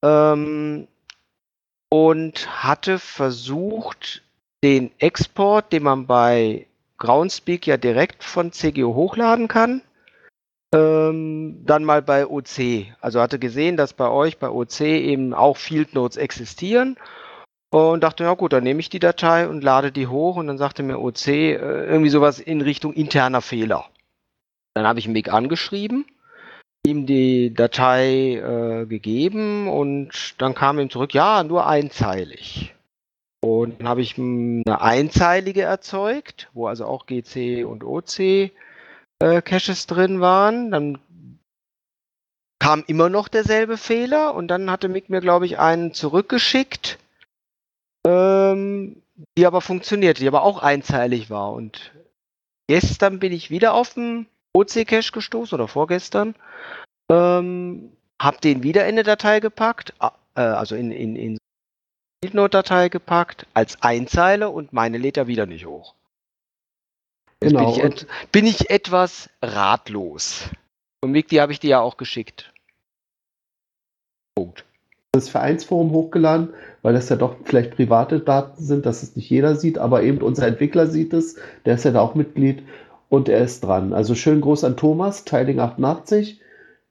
[0.05, 0.89] Ähm,
[1.91, 4.25] und hatte versucht,
[4.65, 6.67] den Export, den man bei
[6.99, 9.81] Groundspeak ja direkt von CGO hochladen kann,
[10.77, 12.87] dann mal bei OC.
[13.01, 16.97] Also hatte gesehen, dass bei euch bei OC eben auch Field Notes existieren
[17.71, 20.59] und dachte, ja gut, dann nehme ich die Datei und lade die hoch und dann
[20.59, 23.87] sagte mir OC äh, irgendwie sowas in Richtung interner Fehler.
[24.75, 26.05] Dann habe ich Mick angeschrieben
[26.87, 32.75] ihm die Datei äh, gegeben und dann kam ihm zurück, ja, nur einzeilig.
[33.41, 38.51] Und dann habe ich eine einzeilige erzeugt, wo also auch GC und OC
[39.21, 40.71] äh, Caches drin waren.
[40.71, 40.99] Dann
[42.59, 46.99] kam immer noch derselbe Fehler und dann hatte Mick mir, glaube ich, einen zurückgeschickt,
[48.07, 49.03] ähm,
[49.37, 51.53] die aber funktionierte, die aber auch einzeilig war.
[51.53, 51.93] Und
[52.69, 56.35] gestern bin ich wieder auf den OC-Cache gestoßen oder vorgestern
[57.11, 61.39] ähm, hab den wieder in eine Datei gepackt, äh, also in, in, in
[62.33, 65.95] Note-Datei gepackt, als Einzeile und meine lädt er wieder nicht hoch.
[67.49, 67.75] Genau.
[67.75, 70.45] bin, ich bin ich etwas ratlos.
[71.01, 72.53] Und Mick, die habe ich dir ja auch geschickt.
[74.35, 74.65] Punkt.
[75.13, 79.55] Das Vereinsforum hochgeladen, weil das ja doch vielleicht private Daten sind, dass es nicht jeder
[79.55, 82.63] sieht, aber eben unser Entwickler sieht es, der ist ja da auch Mitglied
[83.09, 83.93] und er ist dran.
[83.93, 86.41] Also schön groß an Thomas, Teiling 88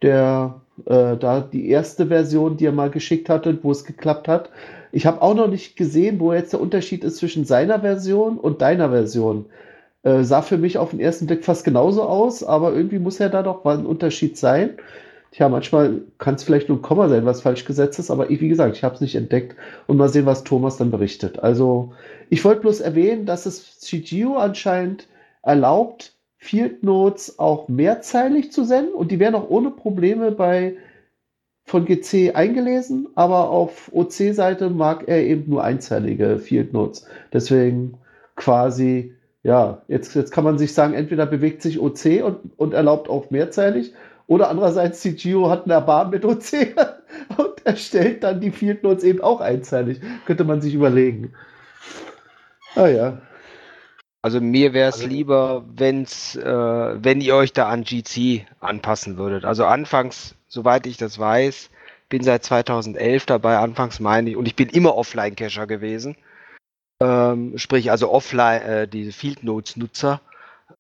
[0.04, 4.50] der äh, da die erste Version, die er mal geschickt hatte, wo es geklappt hat.
[4.92, 8.62] Ich habe auch noch nicht gesehen, wo jetzt der Unterschied ist zwischen seiner Version und
[8.62, 9.46] deiner Version.
[10.04, 13.30] Äh, sah für mich auf den ersten Blick fast genauso aus, aber irgendwie muss ja
[13.30, 14.78] da doch mal ein Unterschied sein.
[15.32, 18.40] Tja, manchmal kann es vielleicht nur ein Komma sein, was falsch gesetzt ist, aber ich,
[18.40, 19.56] wie gesagt, ich habe es nicht entdeckt
[19.88, 21.40] und mal sehen, was Thomas dann berichtet.
[21.40, 21.94] Also,
[22.30, 25.08] ich wollte bloß erwähnen, dass es CGO anscheinend
[25.42, 30.76] erlaubt, Field Notes auch mehrzeilig zu senden und die werden auch ohne Probleme bei
[31.66, 37.08] von GC eingelesen, aber auf OC-Seite mag er eben nur einzeilige Field Notes.
[37.32, 37.98] Deswegen
[38.36, 39.14] quasi,
[39.44, 43.30] ja, jetzt, jetzt kann man sich sagen, entweder bewegt sich OC und, und erlaubt auch
[43.30, 43.94] mehrzeilig,
[44.28, 46.76] oder andererseits CGO hat eine Erbarmen mit OC
[47.38, 50.00] und erstellt dann die Field Notes eben auch einzeilig.
[50.26, 51.34] Könnte man sich überlegen.
[52.76, 53.22] Ah ja.
[54.22, 56.44] Also mir wäre es lieber, wenn's, äh,
[57.04, 59.44] wenn ihr euch da an GC anpassen würdet.
[59.44, 61.70] Also anfangs, soweit ich das weiß,
[62.08, 66.16] bin seit 2011 dabei, anfangs meine ich, und ich bin immer Offline-Cacher gewesen.
[67.04, 70.22] Ähm, sprich, also offline, äh, diese Field Notes-Nutzer.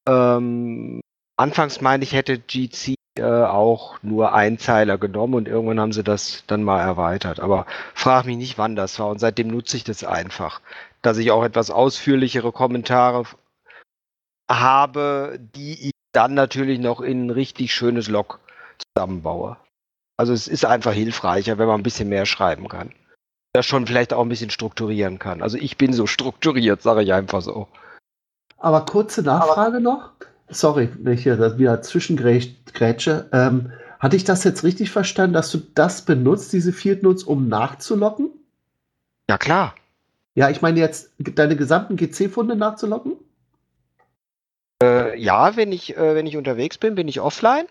[0.07, 1.01] Ähm,
[1.35, 6.45] anfangs meine ich, hätte GC äh, auch nur Einzeiler genommen und irgendwann haben sie das
[6.47, 7.41] dann mal erweitert.
[7.41, 10.61] Aber frag mich nicht, wann das war und seitdem nutze ich das einfach.
[11.01, 13.25] Dass ich auch etwas ausführlichere Kommentare
[14.49, 18.39] habe, die ich dann natürlich noch in ein richtig schönes Log
[18.95, 19.57] zusammenbaue.
[20.17, 22.93] Also es ist einfach hilfreicher, wenn man ein bisschen mehr schreiben kann.
[23.53, 25.43] Das schon vielleicht auch ein bisschen strukturieren kann.
[25.43, 27.67] Also ich bin so strukturiert, sage ich einfach so.
[28.57, 30.11] Aber kurze Nachfrage noch.
[30.49, 33.29] Sorry, wenn ich hier wieder zwischengrätsche.
[33.31, 37.47] Ähm, hatte ich das jetzt richtig verstanden, dass du das benutzt, diese Field Notes, um
[37.47, 38.31] nachzulocken?
[39.29, 39.75] Ja, klar.
[40.35, 43.13] Ja, ich meine jetzt, deine gesamten GC-Funde nachzulocken?
[44.81, 47.67] Äh, ja, wenn ich, äh, wenn ich unterwegs bin, bin ich offline,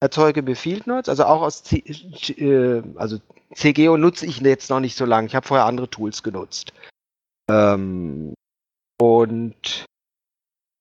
[0.00, 3.18] erzeuge mir Field Notes, also auch aus C äh, also
[3.54, 5.26] CGO nutze ich jetzt noch nicht so lange.
[5.26, 6.72] Ich habe vorher andere Tools genutzt.
[7.50, 8.34] Ähm,
[9.00, 9.84] und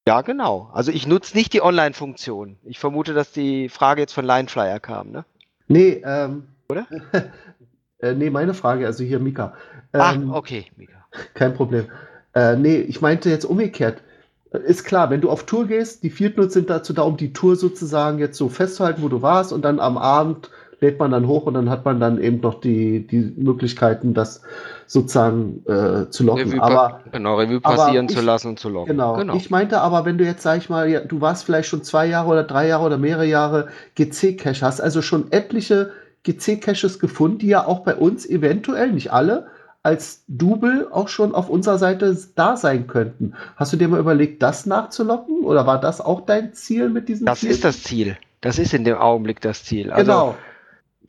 [0.07, 0.69] ja, genau.
[0.73, 2.57] Also ich nutze nicht die Online-Funktion.
[2.63, 5.25] Ich vermute, dass die Frage jetzt von Lineflyer kam, ne?
[5.67, 6.47] Nee, ähm.
[6.69, 6.87] Oder?
[7.99, 9.55] äh, nee, meine Frage, also hier Mika.
[9.93, 11.05] Ähm, ah, okay, Mika.
[11.33, 11.87] Kein Problem.
[12.33, 14.03] Äh, nee, ich meinte jetzt umgekehrt.
[14.51, 17.33] Ist klar, wenn du auf Tour gehst, die Field Notes sind dazu da, um die
[17.33, 20.49] Tour sozusagen jetzt so festzuhalten, wo du warst und dann am Abend
[20.81, 24.41] lädt man dann hoch und dann hat man dann eben noch die, die Möglichkeiten, das
[24.87, 26.49] sozusagen äh, zu locken.
[26.49, 28.93] Revue, aber, genau, Revue passieren ich, zu lassen und zu locken.
[28.93, 29.17] Genau.
[29.17, 29.35] genau.
[29.35, 32.07] Ich meinte aber, wenn du jetzt, sag ich mal, ja, du warst vielleicht schon zwei
[32.07, 35.91] Jahre oder drei Jahre oder mehrere Jahre GC-Cache, hast also schon etliche
[36.23, 39.47] GC-Caches gefunden, die ja auch bei uns eventuell, nicht alle,
[39.83, 43.33] als Double auch schon auf unserer Seite da sein könnten.
[43.55, 45.43] Hast du dir mal überlegt, das nachzulocken?
[45.43, 47.51] Oder war das auch dein Ziel mit diesem Das Ziel?
[47.51, 48.17] ist das Ziel.
[48.41, 49.91] Das ist in dem Augenblick das Ziel.
[49.91, 50.35] Also, genau.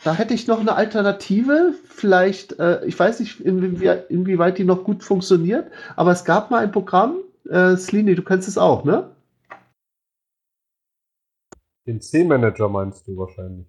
[0.02, 1.74] Da hätte ich noch eine Alternative.
[1.84, 6.62] Vielleicht, äh, ich weiß nicht, inwie inwieweit die noch gut funktioniert, aber es gab mal
[6.62, 7.16] ein Programm,
[7.48, 9.10] äh, Slini, du kennst es auch, ne?
[11.86, 13.66] Den C-Manager meinst du wahrscheinlich.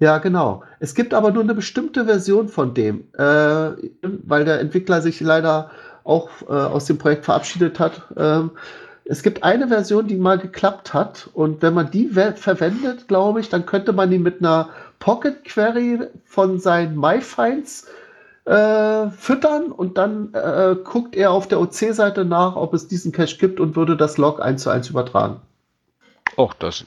[0.00, 0.62] Ja, genau.
[0.78, 3.70] Es gibt aber nur eine bestimmte Version von dem, äh,
[4.02, 5.70] weil der Entwickler sich leider
[6.04, 8.02] auch äh, aus dem Projekt verabschiedet hat.
[8.16, 8.52] Ähm,
[9.04, 13.48] es gibt eine Version, die mal geklappt hat und wenn man die verwendet, glaube ich,
[13.48, 14.68] dann könnte man die mit einer
[14.98, 17.86] Pocket Query von seinen MyFinds
[18.44, 23.38] äh, füttern und dann äh, guckt er auf der OC-Seite nach, ob es diesen Cache
[23.38, 25.40] gibt und würde das Log eins zu eins übertragen.
[26.36, 26.84] Och, das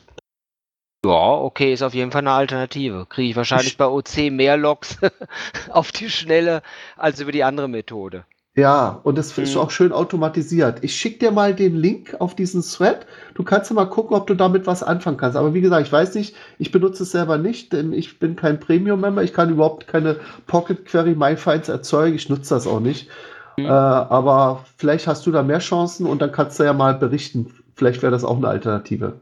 [1.05, 3.05] ja, okay, ist auf jeden Fall eine Alternative.
[3.07, 4.97] Kriege ich wahrscheinlich bei OC mehr Logs
[5.69, 6.61] auf die Schnelle
[6.97, 8.25] als über die andere Methode.
[8.55, 9.61] Ja, und es ist Mhm.
[9.61, 10.83] auch schön automatisiert.
[10.83, 13.07] Ich schicke dir mal den Link auf diesen Thread.
[13.33, 15.37] Du kannst ja mal gucken, ob du damit was anfangen kannst.
[15.37, 18.59] Aber wie gesagt, ich weiß nicht, ich benutze es selber nicht, denn ich bin kein
[18.59, 19.23] Premium-Member.
[19.23, 22.15] Ich kann überhaupt keine Pocket Query MyFinds erzeugen.
[22.15, 23.09] Ich nutze das auch nicht.
[23.55, 23.65] Mhm.
[23.65, 27.53] Äh, aber vielleicht hast du da mehr Chancen und dann kannst du ja mal berichten.
[27.75, 29.21] Vielleicht wäre das auch eine Alternative.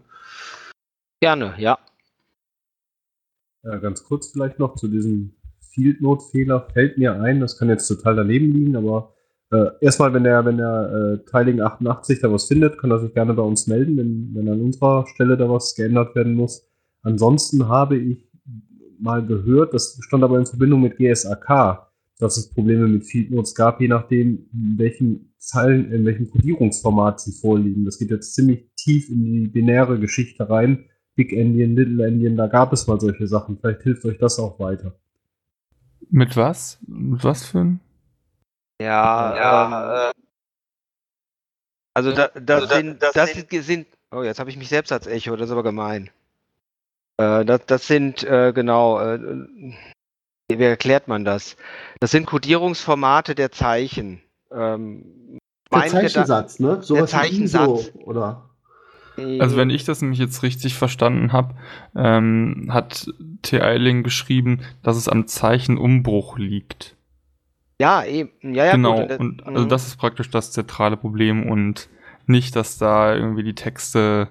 [1.21, 1.77] Gerne, ja.
[3.63, 7.69] Ja, ganz kurz vielleicht noch zu diesem Field Note Fehler fällt mir ein, das kann
[7.69, 9.13] jetzt total daneben liegen, aber
[9.51, 13.13] äh, erstmal, wenn der, wenn der äh, Teiling 88 da was findet, kann er sich
[13.13, 16.67] gerne bei uns melden, wenn, wenn an unserer Stelle da was geändert werden muss.
[17.01, 18.29] Ansonsten habe ich
[18.99, 21.87] mal gehört, das stand aber in Verbindung mit GSAK,
[22.19, 27.19] dass es Probleme mit Field Notes gab, je nachdem, in welchen Zeilen, in welchem Codierungsformat
[27.21, 27.85] sie vorliegen.
[27.85, 30.85] Das geht jetzt ziemlich tief in die binäre Geschichte rein.
[31.19, 33.57] Big Endian, Little Endian, da gab es mal solche Sachen.
[33.59, 34.93] Vielleicht hilft euch das auch weiter.
[36.09, 36.79] Mit was?
[36.87, 37.79] Mit was für ein?
[38.81, 40.13] Ja, Ja, ähm,
[41.93, 44.55] also da, das, also da- sind, das das sind- sind, sind, oh, jetzt habe ich
[44.55, 46.09] mich selbst als Echo, das ist aber gemein.
[47.17, 49.19] Äh, das, das sind, äh, genau, äh,
[50.49, 51.57] wie erklärt man das?
[51.99, 54.21] Das sind Codierungsformate der Zeichen.
[54.51, 55.37] Ähm,
[55.69, 56.81] Der Zeichensatz, ne?
[56.81, 57.87] Sowas wie Zeichensatz.
[57.89, 58.48] ISO oder.
[59.17, 61.55] Also wenn ich das nämlich jetzt richtig verstanden habe,
[61.95, 63.07] ähm, hat
[63.41, 63.61] T.
[63.61, 66.95] Eiling geschrieben, dass es am Zeichenumbruch liegt.
[67.81, 69.01] Ja, eben, ja, ja, genau.
[69.01, 69.19] gut.
[69.19, 69.69] Und also mhm.
[69.69, 71.89] das ist praktisch das zentrale Problem und
[72.27, 74.27] nicht, dass da irgendwie die Texte,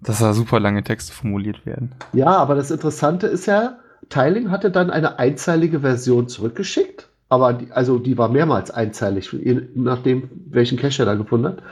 [0.00, 1.92] dass da super lange Texte formuliert werden.
[2.12, 7.70] Ja, aber das Interessante ist ja, Tiling hatte dann eine einzeilige Version zurückgeschickt, aber die,
[7.70, 11.62] also die war mehrmals einzeilig, je nachdem, welchen Cache er da gefunden hat.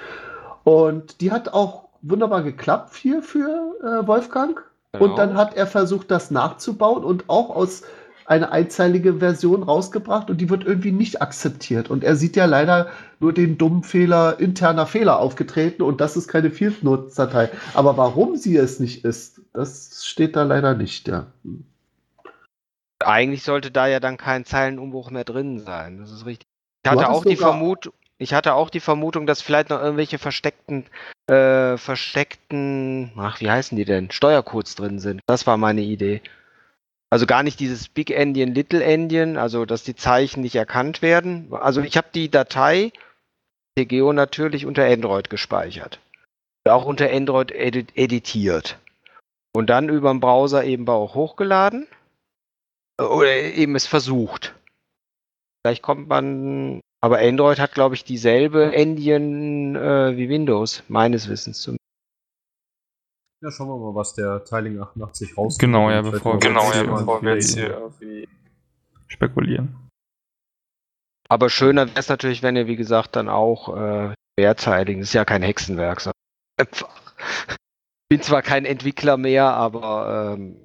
[0.62, 4.62] Und die hat auch wunderbar geklappt hier für äh, Wolfgang.
[4.92, 5.04] Genau.
[5.04, 7.82] Und dann hat er versucht, das nachzubauen und auch aus
[8.28, 11.88] eine einzeilige Version rausgebracht und die wird irgendwie nicht akzeptiert.
[11.88, 12.88] Und er sieht ja leider
[13.20, 17.48] nur den dummen Fehler, interner Fehler aufgetreten und das ist keine Field Notes Datei.
[17.72, 21.26] Aber warum sie es nicht ist, das steht da leider nicht, ja.
[23.02, 25.98] Eigentlich sollte da ja dann kein Zeilenumbruch mehr drin sein.
[25.98, 26.46] Das ist richtig.
[26.84, 30.86] Ich hatte auch die Vermutung, ich hatte auch die Vermutung, dass vielleicht noch irgendwelche versteckten,
[31.28, 34.10] äh, versteckten, ach, wie heißen die denn?
[34.10, 35.20] Steuercodes drin sind.
[35.26, 36.20] Das war meine Idee.
[37.10, 41.52] Also gar nicht dieses Big Endian, Little Endian, also dass die Zeichen nicht erkannt werden.
[41.54, 42.92] Also ich habe die Datei
[43.78, 46.00] TGO natürlich unter Android gespeichert.
[46.64, 48.78] Auch unter Android edit editiert.
[49.54, 51.86] Und dann über den Browser eben auch hochgeladen.
[52.98, 54.54] Oder eben es versucht.
[55.62, 56.80] Vielleicht kommt man.
[57.00, 61.78] Aber Android hat, glaube ich, dieselbe Endian äh, wie Windows, meines Wissens zumindest.
[63.40, 65.60] Ja, schauen wir mal, was der Tiling 88 rauskommt.
[65.60, 68.28] Genau, ja, bevor hier, mal bevor wir jetzt hier irgendwie
[69.06, 69.88] spekulieren.
[71.28, 75.24] Aber schöner wäre es natürlich, wenn ihr, wie gesagt, dann auch äh, Mehrteiling, ist ja
[75.24, 76.18] kein Hexenwerk, sondern
[76.58, 76.90] einfach.
[78.08, 80.56] Bin zwar kein Entwickler mehr, aber ähm,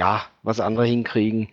[0.00, 1.48] ja, was andere hinkriegen.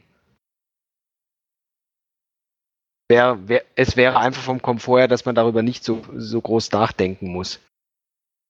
[3.10, 6.72] Wär, wär, es wäre einfach vom Komfort her, dass man darüber nicht so, so groß
[6.72, 7.60] nachdenken muss,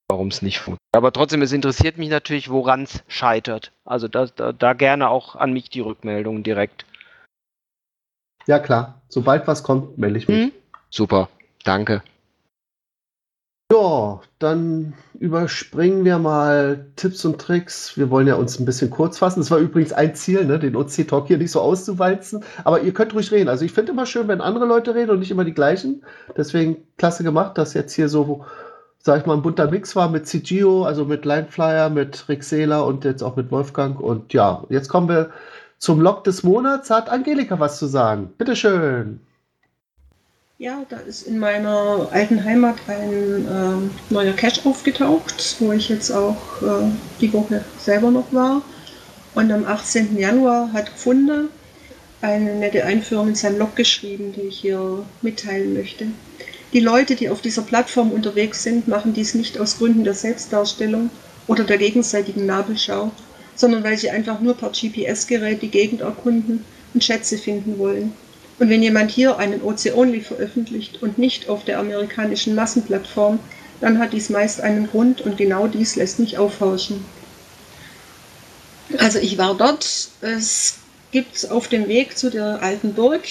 [0.10, 0.80] warum es nicht funktioniert.
[0.96, 3.74] Aber trotzdem, es interessiert mich natürlich, woran es scheitert.
[3.84, 6.86] Also da, da, da gerne auch an mich die Rückmeldung direkt.
[8.48, 9.02] Ja, klar.
[9.10, 10.38] Sobald was kommt, melde ich mich.
[10.38, 10.52] Hm?
[10.90, 11.30] Super,
[11.64, 12.02] danke.
[13.72, 17.98] Ja, dann überspringen wir mal Tipps und Tricks.
[17.98, 19.40] Wir wollen ja uns ein bisschen kurz fassen.
[19.40, 22.44] Das war übrigens ein Ziel, ne, den OC-Talk hier nicht so auszuwalzen.
[22.64, 23.50] Aber ihr könnt ruhig reden.
[23.50, 26.04] Also ich finde immer schön, wenn andere Leute reden und nicht immer die gleichen.
[26.38, 28.46] Deswegen klasse gemacht, dass jetzt hier so,
[29.00, 32.86] sag ich mal, ein bunter Mix war mit CGO, also mit Lineflyer, mit Rick Seeler
[32.86, 34.00] und jetzt auch mit Wolfgang.
[34.00, 35.32] Und ja, jetzt kommen wir
[35.80, 36.92] zum Log des Monats.
[36.92, 38.32] Hat Angelika was zu sagen?
[38.38, 39.22] Bitteschön.
[40.58, 46.12] Ja, da ist in meiner alten Heimat ein ähm, neuer Cache aufgetaucht, wo ich jetzt
[46.12, 46.90] auch äh,
[47.20, 48.62] die Woche selber noch war.
[49.34, 50.18] Und am 18.
[50.18, 51.50] Januar hat Funde
[52.22, 56.08] eine nette Einführung in seinem Blog geschrieben, die ich hier mitteilen möchte.
[56.72, 61.10] Die Leute, die auf dieser Plattform unterwegs sind, machen dies nicht aus Gründen der Selbstdarstellung
[61.48, 63.12] oder der gegenseitigen Nabelschau,
[63.58, 68.14] sondern weil sie einfach nur per GPS-Gerät die Gegend erkunden und Schätze finden wollen.
[68.60, 73.40] Und wenn jemand hier einen OC-Only veröffentlicht und nicht auf der amerikanischen Massenplattform,
[73.82, 77.04] dann hat dies meist einen Grund und genau dies lässt mich aufhorchen.
[78.98, 80.76] Also ich war dort, es
[81.12, 83.24] gibt auf dem Weg zu der alten Burg,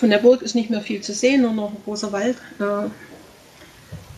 [0.00, 2.86] von der Burg ist nicht mehr viel zu sehen, nur noch ein großer Wald, äh,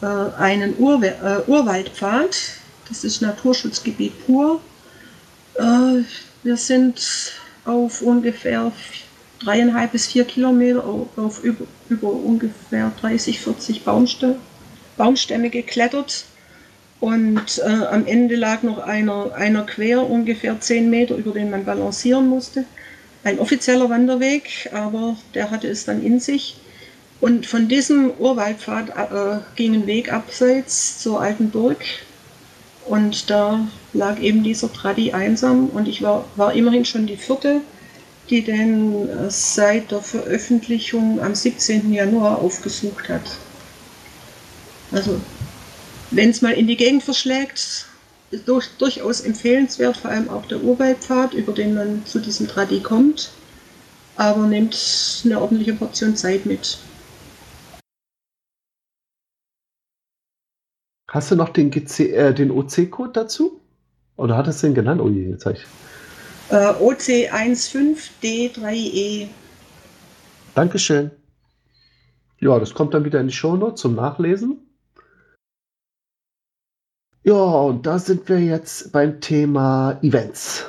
[0.07, 2.37] äh, einen Urwe äh, Urwaldpfad,
[2.89, 4.61] das ist Naturschutzgebiet pur.
[5.55, 6.05] Äh,
[6.45, 7.33] wir sind
[7.64, 8.70] auf ungefähr
[9.45, 14.36] dreieinhalb bis vier Kilometer auf, über, über ungefähr 30, 40 Baumstämme,
[14.97, 16.24] Baumstämme geklettert.
[17.01, 21.64] Und äh, am Ende lag noch einer, einer quer, ungefähr 10 Meter, über den man
[21.64, 22.64] balancieren musste.
[23.24, 26.57] Ein offizieller Wanderweg, aber der hatte es dann in sich.
[27.20, 31.84] Und von diesem Urwaldpfad äh, ging ein Weg abseits zur alten Burg.
[32.86, 33.61] Und da
[33.93, 35.68] lag eben dieser Tradi einsam.
[35.68, 37.61] Und ich war, war immerhin schon die vierte,
[38.31, 41.93] die den äh, seit der Veröffentlichung am 17.
[41.93, 43.23] Januar aufgesucht hat.
[44.91, 45.20] Also,
[46.11, 47.87] wenn es mal in die Gegend verschlägt,
[48.31, 52.81] ist durch, durchaus empfehlenswert, vor allem auch der Urwaldpfad, über den man zu diesem Tradi
[52.81, 53.31] kommt.
[54.16, 56.79] Aber nehmt eine ordentliche Portion Zeit mit.
[61.09, 63.61] Hast du noch den, äh, den OC-Code dazu?
[64.16, 65.01] Oder hattest du den genannt?
[65.01, 65.64] Oh je, jetzt hab ich.
[66.53, 69.28] Äh, OC15D3E.
[70.55, 71.11] Dankeschön.
[72.40, 74.59] Ja, das kommt dann wieder in die Shownotes zum Nachlesen.
[77.24, 80.66] Ja, und da sind wir jetzt beim Thema Events.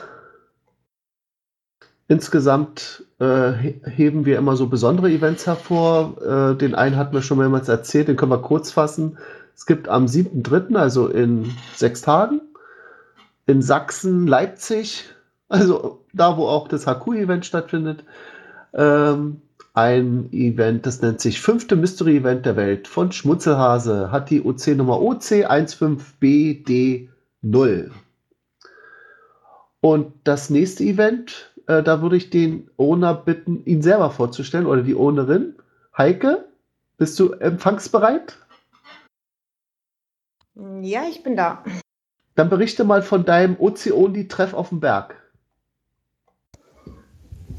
[2.08, 6.16] Insgesamt äh, he- heben wir immer so besondere Events hervor.
[6.22, 9.18] Äh, den einen hatten wir schon mehrmals erzählt, den können wir kurz fassen.
[9.56, 12.40] Es gibt am 7.3., also in sechs Tagen,
[13.48, 15.10] in Sachsen, Leipzig,
[15.54, 18.04] also da, wo auch das HQ-Event stattfindet,
[18.74, 19.42] ähm,
[19.74, 24.98] ein Event, das nennt sich fünfte Mystery Event der Welt von Schmutzelhase, hat die OC-Nummer
[24.98, 27.90] OC15BD0.
[29.82, 34.82] Und das nächste Event äh, da würde ich den Owner bitten, ihn selber vorzustellen oder
[34.82, 35.56] die Ownerin.
[35.98, 36.46] Heike,
[36.98, 38.38] bist du empfangsbereit?
[40.82, 41.64] Ja, ich bin da.
[42.36, 45.16] Dann berichte mal von deinem Ozeoni-Treff auf dem Berg.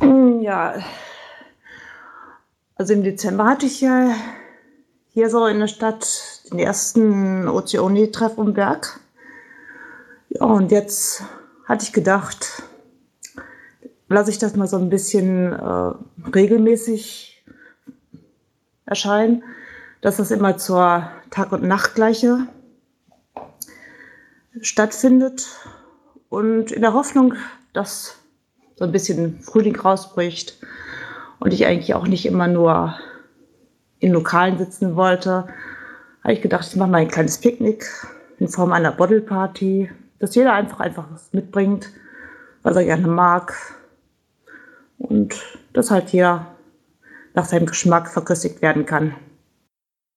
[0.01, 0.75] Ja,
[2.77, 4.15] also im Dezember hatte ich ja
[5.13, 9.01] hier so in der Stadt den ersten Ozeoni-Treff am Berg.
[10.29, 11.23] Ja, und jetzt
[11.67, 12.65] hatte ich gedacht,
[14.09, 15.93] lasse ich das mal so ein bisschen äh,
[16.35, 17.45] regelmäßig
[18.87, 19.45] erscheinen,
[20.01, 22.47] dass das immer zur Tag- und Nachtgleiche
[24.61, 25.49] stattfindet.
[26.29, 27.35] Und in der Hoffnung,
[27.73, 28.17] dass
[28.77, 30.59] so ein bisschen Frühling rausbricht
[31.41, 32.95] und ich eigentlich auch nicht immer nur
[33.99, 35.47] in Lokalen sitzen wollte,
[36.23, 37.87] habe ich gedacht, ich mache mal ein kleines Picknick
[38.39, 41.91] in Form einer Bottle Party, dass jeder einfach einfach was mitbringt,
[42.63, 43.55] was er gerne mag
[44.99, 45.35] und
[45.73, 46.47] das halt hier
[47.35, 49.15] nach seinem Geschmack verköstigt werden kann.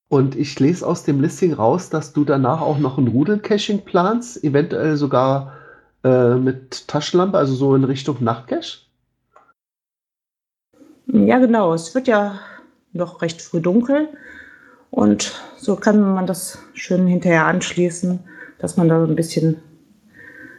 [0.10, 4.42] Und ich lese aus dem Listing raus, dass du danach auch noch ein Rudel-Caching planst,
[4.44, 5.57] eventuell sogar
[6.04, 8.80] äh, mit Taschenlampe, also so in Richtung Nachtcache.
[11.08, 11.74] Ja, genau.
[11.74, 12.40] Es wird ja
[12.94, 14.10] noch recht früh dunkel.
[14.90, 18.20] Und so kann man das schön hinterher anschließen,
[18.60, 19.62] dass man da so ein bisschen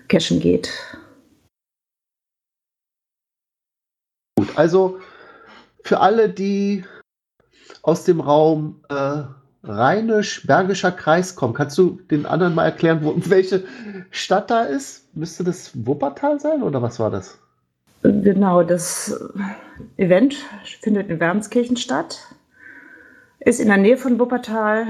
[0.09, 0.70] cashen geht.
[4.36, 5.01] Gut, also
[5.82, 6.84] für alle, die
[7.82, 9.22] aus dem Raum äh,
[9.64, 13.64] Rheinisch-Bergischer Kreis kommen, kannst du den anderen mal erklären, wo, welche
[14.11, 15.14] Stadt da ist?
[15.16, 17.38] Müsste das Wuppertal sein oder was war das?
[18.02, 19.18] Genau, das
[19.96, 20.36] Event
[20.80, 22.18] findet in Wermskirchen statt.
[23.40, 24.86] Ist in der Nähe von Wuppertal.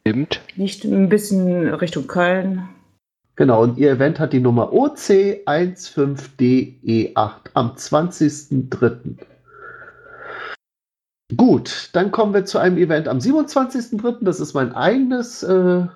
[0.00, 0.40] Stimmt.
[0.56, 2.68] Liegt ein bisschen Richtung Köln.
[3.36, 9.16] Genau, und ihr Event hat die Nummer OC15DE8 E am 20.03.
[11.36, 14.18] Gut, dann kommen wir zu einem Event am 27.03.
[14.20, 15.42] Das ist mein eigenes.
[15.42, 15.86] Äh,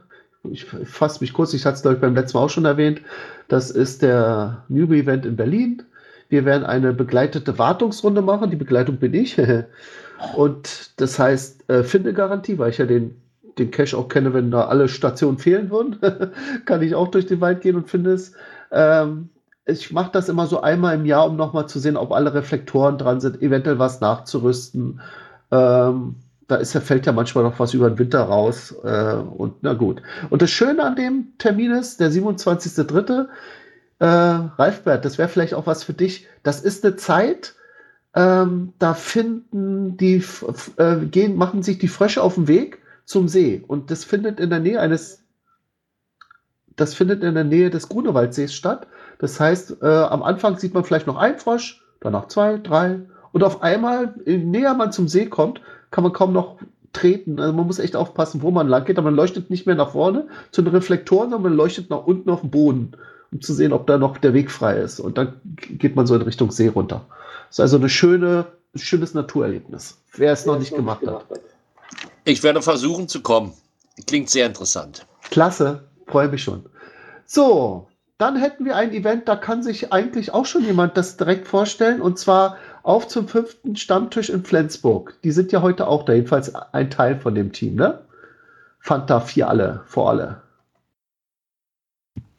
[0.45, 3.03] ich fasse mich kurz, ich hatte es, glaube ich, beim letzten Mal auch schon erwähnt.
[3.49, 5.83] Das ist der Newbie-Event in Berlin.
[6.31, 8.51] Wir werden eine begleitete Wartungsrunde machen.
[8.51, 9.37] Die Begleitung bin ich.
[10.37, 13.20] Und das heißt äh, Findegarantie, weil ich ja den,
[13.59, 15.99] den Cache auch kenne, wenn da alle Stationen fehlen würden,
[16.64, 18.33] kann ich auch durch den Wald gehen und finde es.
[18.70, 19.29] Ähm,
[19.69, 22.97] ich mache das immer so einmal im Jahr, um nochmal zu sehen, ob alle Reflektoren
[22.97, 25.01] dran sind, eventuell was nachzurüsten.
[25.51, 26.16] Ähm,
[26.47, 28.75] da ist, fällt ja manchmal noch was über den Winter raus.
[28.83, 30.03] Äh, und na gut.
[30.31, 33.27] Und das Schöne an dem Termin ist, der 27.03.
[34.01, 36.27] Äh, Ralfbert, das wäre vielleicht auch was für dich.
[36.43, 37.55] Das ist eine Zeit,
[38.14, 40.25] ähm, da finden die,
[40.77, 43.62] äh, gehen, machen sich die Frösche auf den Weg zum See.
[43.66, 45.23] Und das findet in der Nähe eines,
[46.77, 48.87] das findet in der Nähe des Grunewaldsees statt.
[49.19, 53.01] Das heißt, äh, am Anfang sieht man vielleicht noch einen Frosch, danach zwei, drei.
[53.33, 55.61] Und auf einmal, je näher man zum See kommt,
[55.91, 56.57] kann man kaum noch
[56.93, 57.41] treten.
[57.41, 58.99] Also man muss echt aufpassen, wo man lang geht.
[58.99, 62.31] Aber man leuchtet nicht mehr nach vorne zu den Reflektoren, sondern man leuchtet nach unten
[62.31, 62.93] auf den Boden,
[63.33, 65.01] um zu sehen, ob da noch der Weg frei ist.
[65.01, 67.05] Und dann geht man so in Richtung See runter.
[67.49, 69.99] Das ist also eine schöne, ein schönes Naturerlebnis.
[70.14, 71.25] Wer es noch nicht gemacht hat.
[72.25, 73.53] Ich werde versuchen zu kommen.
[74.07, 75.07] Klingt sehr interessant.
[75.31, 76.64] Klasse, freue mich schon.
[77.27, 77.89] So,
[78.19, 82.03] dann hätten wir ein Event, da kann sich eigentlich auch schon jemand das direkt vorstellen,
[82.03, 85.14] und zwar auf zum fünften Stammtisch in Flensburg.
[85.23, 88.01] Die sind ja heute auch da, jedenfalls ein Teil von dem Team, ne?
[88.81, 90.43] Fanta 4 alle, vor alle.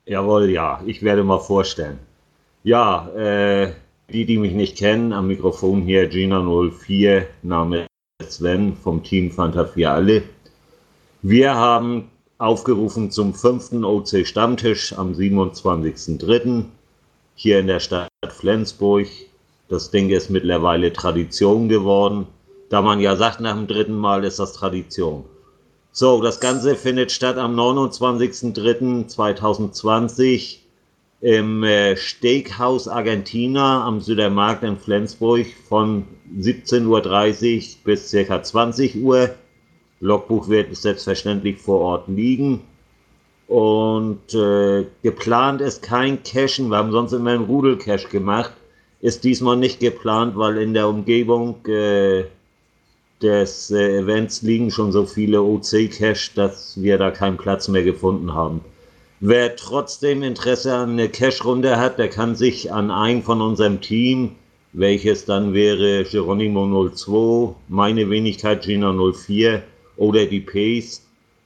[0.05, 1.99] Jawohl, ja, ich werde mal vorstellen.
[2.63, 3.71] Ja, äh,
[4.11, 7.87] die, die mich nicht kennen, am Mikrofon hier Gina04, Name
[8.21, 10.23] Sven vom Team Fanta 4 alle.
[11.21, 12.09] Wir haben
[12.39, 16.63] aufgerufen zum fünften OC Stammtisch am 27.03.
[17.35, 19.05] hier in der Stadt Flensburg.
[19.67, 22.25] Das Ding ist mittlerweile Tradition geworden.
[22.69, 25.25] Da man ja sagt, nach dem dritten Mal ist das Tradition.
[25.91, 30.59] So, das Ganze findet statt am 29.03.2020
[31.21, 36.07] im äh, Steakhouse Argentina am Südermarkt in Flensburg von
[36.39, 37.01] 17.30 Uhr
[37.83, 38.41] bis ca.
[38.41, 39.31] 20 Uhr.
[40.01, 42.61] Logbuch wird selbstverständlich vor Ort liegen.
[43.47, 46.69] Und äh, geplant ist kein Cachen.
[46.69, 48.53] Wir haben sonst immer einen Rudelcache gemacht.
[49.01, 52.25] Ist diesmal nicht geplant, weil in der Umgebung äh,
[53.21, 58.33] des äh, Events liegen schon so viele OC-Cache, dass wir da keinen Platz mehr gefunden
[58.33, 58.61] haben.
[59.19, 64.35] Wer trotzdem Interesse an einer Cache-Runde hat, der kann sich an einen von unserem Team,
[64.71, 69.63] welches dann wäre Geronimo 02, meine Wenigkeit Gina 04
[69.99, 71.05] oder die Pace,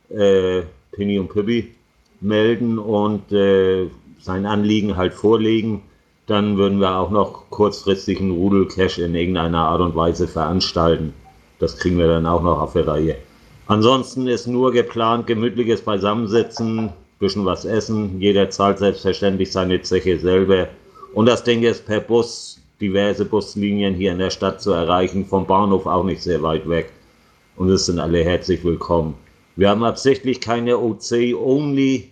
[0.10, 1.74] äh, Penny und Pippi,
[2.22, 3.88] melden und äh,
[4.22, 5.82] sein Anliegen halt vorlegen.
[6.26, 11.14] dann würden wir auch noch kurzfristig einen Rudel-Cash in irgendeiner Art und Weise veranstalten.
[11.60, 13.18] Das kriegen wir dann auch noch auf der Reihe.
[13.68, 18.22] Ansonsten ist nur geplant, gemütliches Beisammensitzen, bisschen was essen.
[18.22, 20.70] Jeder zahlt selbstverständlich seine Zeche selber.
[21.14, 25.46] Und das Ding ist per Bus, diverse Buslinien hier in der Stadt zu erreichen, vom
[25.46, 26.94] Bahnhof auch nicht sehr weit weg.
[27.56, 29.14] Und es sind alle herzlich willkommen.
[29.56, 32.10] Wir haben absichtlich keine OC-Only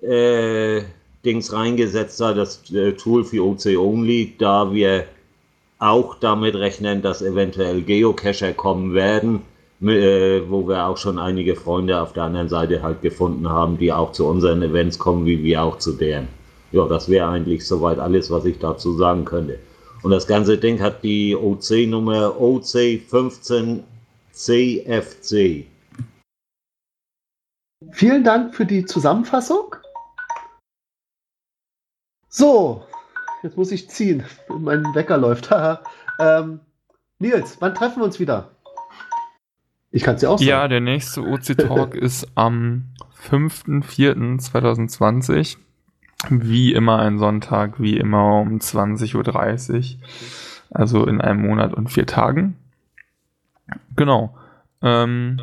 [0.00, 0.82] äh,
[1.24, 5.04] Dings reingesetzt, das äh, Tool für OC-Only, da wir
[5.78, 9.42] auch damit rechnen, dass eventuell Geocacher kommen werden,
[9.82, 13.92] äh, wo wir auch schon einige Freunde auf der anderen Seite halt gefunden haben, die
[13.92, 16.26] auch zu unseren Events kommen, wie wir auch zu deren.
[16.72, 19.60] Ja, das wäre eigentlich soweit alles, was ich dazu sagen könnte.
[20.02, 22.40] Und das ganze Ding hat die OC-Nummer
[24.42, 25.66] OC15CFC.
[27.92, 29.76] Vielen Dank für die Zusammenfassung.
[32.28, 32.84] So,
[33.42, 34.24] jetzt muss ich ziehen.
[34.48, 35.50] Mein Wecker läuft.
[36.18, 36.60] ähm,
[37.18, 38.50] Nils, wann treffen wir uns wieder?
[39.90, 40.48] Ich kann es dir auch sagen.
[40.48, 42.94] Ja, der nächste OC-Talk ist am
[43.28, 45.58] 5.4.2020.
[46.30, 50.02] Wie immer ein Sonntag, wie immer um 20.30 Uhr.
[50.70, 52.56] Also in einem Monat und vier Tagen.
[53.96, 54.34] Genau.
[54.82, 55.40] Ähm,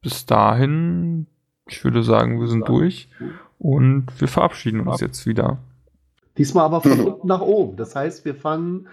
[0.00, 1.26] bis dahin,
[1.68, 3.08] ich würde sagen, wir sind durch
[3.58, 5.58] und wir verabschieden uns jetzt wieder.
[6.38, 7.76] Diesmal aber von unten nach oben.
[7.76, 8.88] Das heißt, wir fangen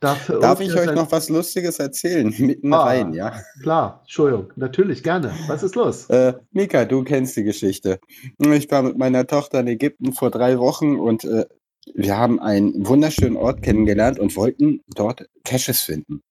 [0.00, 0.40] dafür.
[0.40, 2.34] Darf ich euch noch was Lustiges erzählen?
[2.38, 3.40] Mitten ah, rein, ja?
[3.62, 5.32] Klar, Entschuldigung, natürlich, gerne.
[5.46, 6.06] Was ist los?
[6.10, 8.00] Äh, Mika, du kennst die Geschichte.
[8.38, 11.46] Ich war mit meiner Tochter in Ägypten vor drei Wochen und äh,
[11.94, 16.22] wir haben einen wunderschönen Ort kennengelernt und wollten dort Caches finden.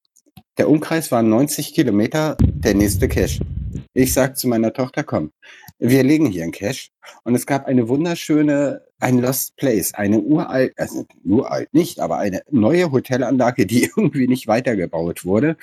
[0.58, 3.46] Der Umkreis war 90 Kilometer, der nächste Cache.
[3.94, 5.32] Ich sag zu meiner Tochter, komm,
[5.78, 6.90] wir legen hier einen Cache.
[7.24, 12.42] Und es gab eine wunderschöne, ein Lost Place, eine uralt, also uralt nicht, aber eine
[12.50, 15.58] neue Hotelanlage, die irgendwie nicht weitergebaut wurde.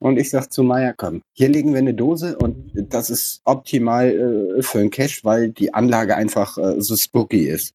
[0.00, 4.56] Und ich sag zu Maya, komm, hier legen wir eine Dose und das ist optimal
[4.58, 7.72] äh, für einen Cache, weil die Anlage einfach äh, so spooky ist.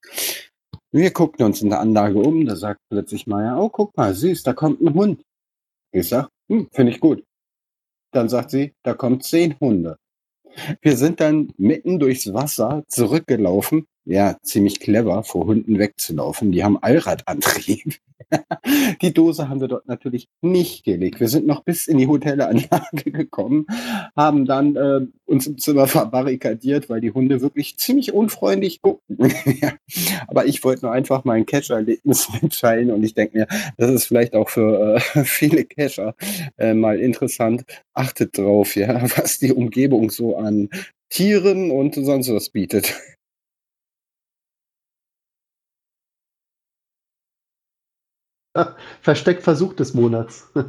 [0.92, 4.44] Wir guckten uns in der Anlage um, da sagt plötzlich Maya, oh, guck mal, süß,
[4.44, 5.22] da kommt ein Hund.
[5.92, 7.24] Ich sag, hm, finde ich gut.
[8.12, 9.98] Dann sagt sie, da kommen zehn Hunde.
[10.82, 13.86] Wir sind dann mitten durchs Wasser zurückgelaufen.
[14.10, 16.52] Ja, ziemlich clever, vor Hunden wegzulaufen.
[16.52, 18.00] Die haben Allradantrieb.
[19.04, 21.20] die Dose haben wir dort natürlich nicht gelegt.
[21.20, 23.68] Wir sind noch bis in die Hotelanlage gekommen,
[24.18, 29.32] haben dann äh, uns im Zimmer verbarrikadiert, weil die Hunde wirklich ziemlich unfreundlich gucken.
[29.62, 29.74] ja.
[30.28, 33.48] Aber ich wollte nur einfach mein Catcher-Erlebnis mitteilen und ich denke mir,
[33.78, 36.16] das ist vielleicht auch für äh, viele Catcher
[36.58, 37.64] äh, mal interessant.
[37.94, 40.70] Achtet drauf, ja, was die Umgebung so an
[41.10, 42.96] Tieren und sonst was bietet.
[49.02, 50.52] Versteckversuch des Monats.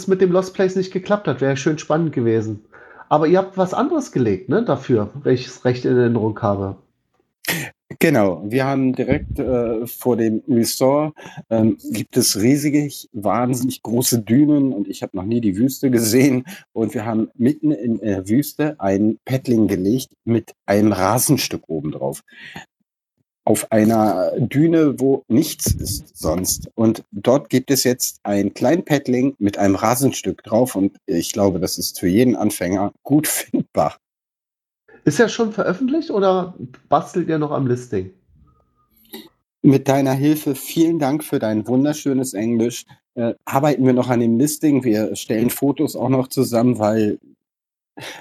[0.00, 2.64] es mit dem Lost Place nicht geklappt hat, wäre schön spannend gewesen.
[3.08, 6.76] Aber ihr habt was anderes gelegt, ne, dafür, welches Recht in Erinnerung habe.
[7.98, 11.12] Genau, wir haben direkt äh, vor dem Resort
[11.50, 16.44] ähm, gibt es riesig, wahnsinnig große Dünen und ich habe noch nie die Wüste gesehen
[16.72, 22.22] und wir haben mitten in der Wüste ein Paddling gelegt mit einem Rasenstück oben drauf
[23.44, 26.68] auf einer Düne, wo nichts ist sonst.
[26.74, 31.78] Und dort gibt es jetzt ein Kleinpaddling mit einem Rasenstück drauf und ich glaube, das
[31.78, 33.96] ist für jeden Anfänger gut findbar.
[35.04, 36.54] Ist er schon veröffentlicht oder
[36.88, 38.10] bastelt ihr noch am Listing?
[39.62, 42.84] Mit deiner Hilfe vielen Dank für dein wunderschönes Englisch.
[43.14, 44.84] Äh, arbeiten wir noch an dem Listing.
[44.84, 47.18] Wir stellen Fotos auch noch zusammen, weil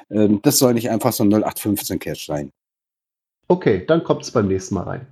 [0.10, 2.52] äh, das soll nicht einfach so ein 0815 Cache sein.
[3.50, 5.08] Okay, dann kommt es beim nächsten Mal rein.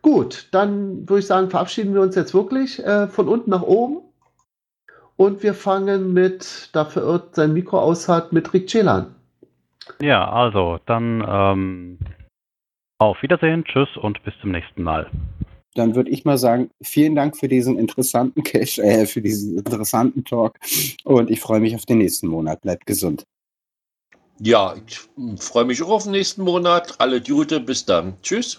[0.00, 3.98] Gut, dann würde ich sagen, verabschieden wir uns jetzt wirklich äh, von unten nach oben.
[5.16, 9.14] Und wir fangen mit, da verirrt sein Mikro aus hat, mit Rick Celan.
[10.00, 11.98] Ja, also dann ähm,
[12.98, 15.10] auf Wiedersehen, tschüss und bis zum nächsten Mal.
[15.74, 20.24] Dann würde ich mal sagen, vielen Dank für diesen interessanten Cash, äh, für diesen interessanten
[20.24, 20.58] Talk
[21.04, 22.62] und ich freue mich auf den nächsten Monat.
[22.62, 23.24] Bleibt gesund.
[24.38, 25.00] Ja, ich
[25.38, 26.94] freue mich auch auf den nächsten Monat.
[26.98, 28.14] Alle Gute, bis dann.
[28.22, 28.58] Tschüss.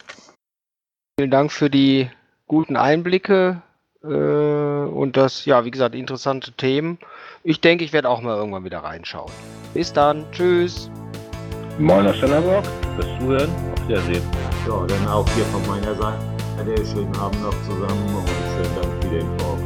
[1.19, 2.09] Vielen Dank für die
[2.47, 3.61] guten Einblicke
[4.03, 6.97] äh, und das, ja, wie gesagt, interessante Themen.
[7.43, 9.31] Ich denke, ich werde auch mal irgendwann wieder reinschauen.
[9.73, 10.25] Bis dann.
[10.31, 10.89] Tschüss.
[11.77, 12.63] Moin aus Stellenbock.
[12.97, 13.49] Bis Zuhören.
[13.75, 14.23] Auf Wiedersehen.
[14.67, 16.37] Ja, dann auch hier von meiner Seite.
[16.91, 19.59] Schönen Abend noch zusammen und schönen Dank für den Talk.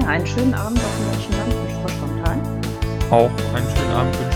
[0.00, 2.40] Ja, einen schönen Abend auf wünscht Frau Spontan.
[3.10, 4.35] Auch einen schönen Abend wünscht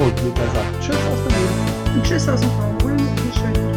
[0.00, 1.94] Und Luca sagt Tschüss aus Berlin.
[1.94, 2.78] Und Tschüss aus dem Raum.
[3.34, 3.69] Schön.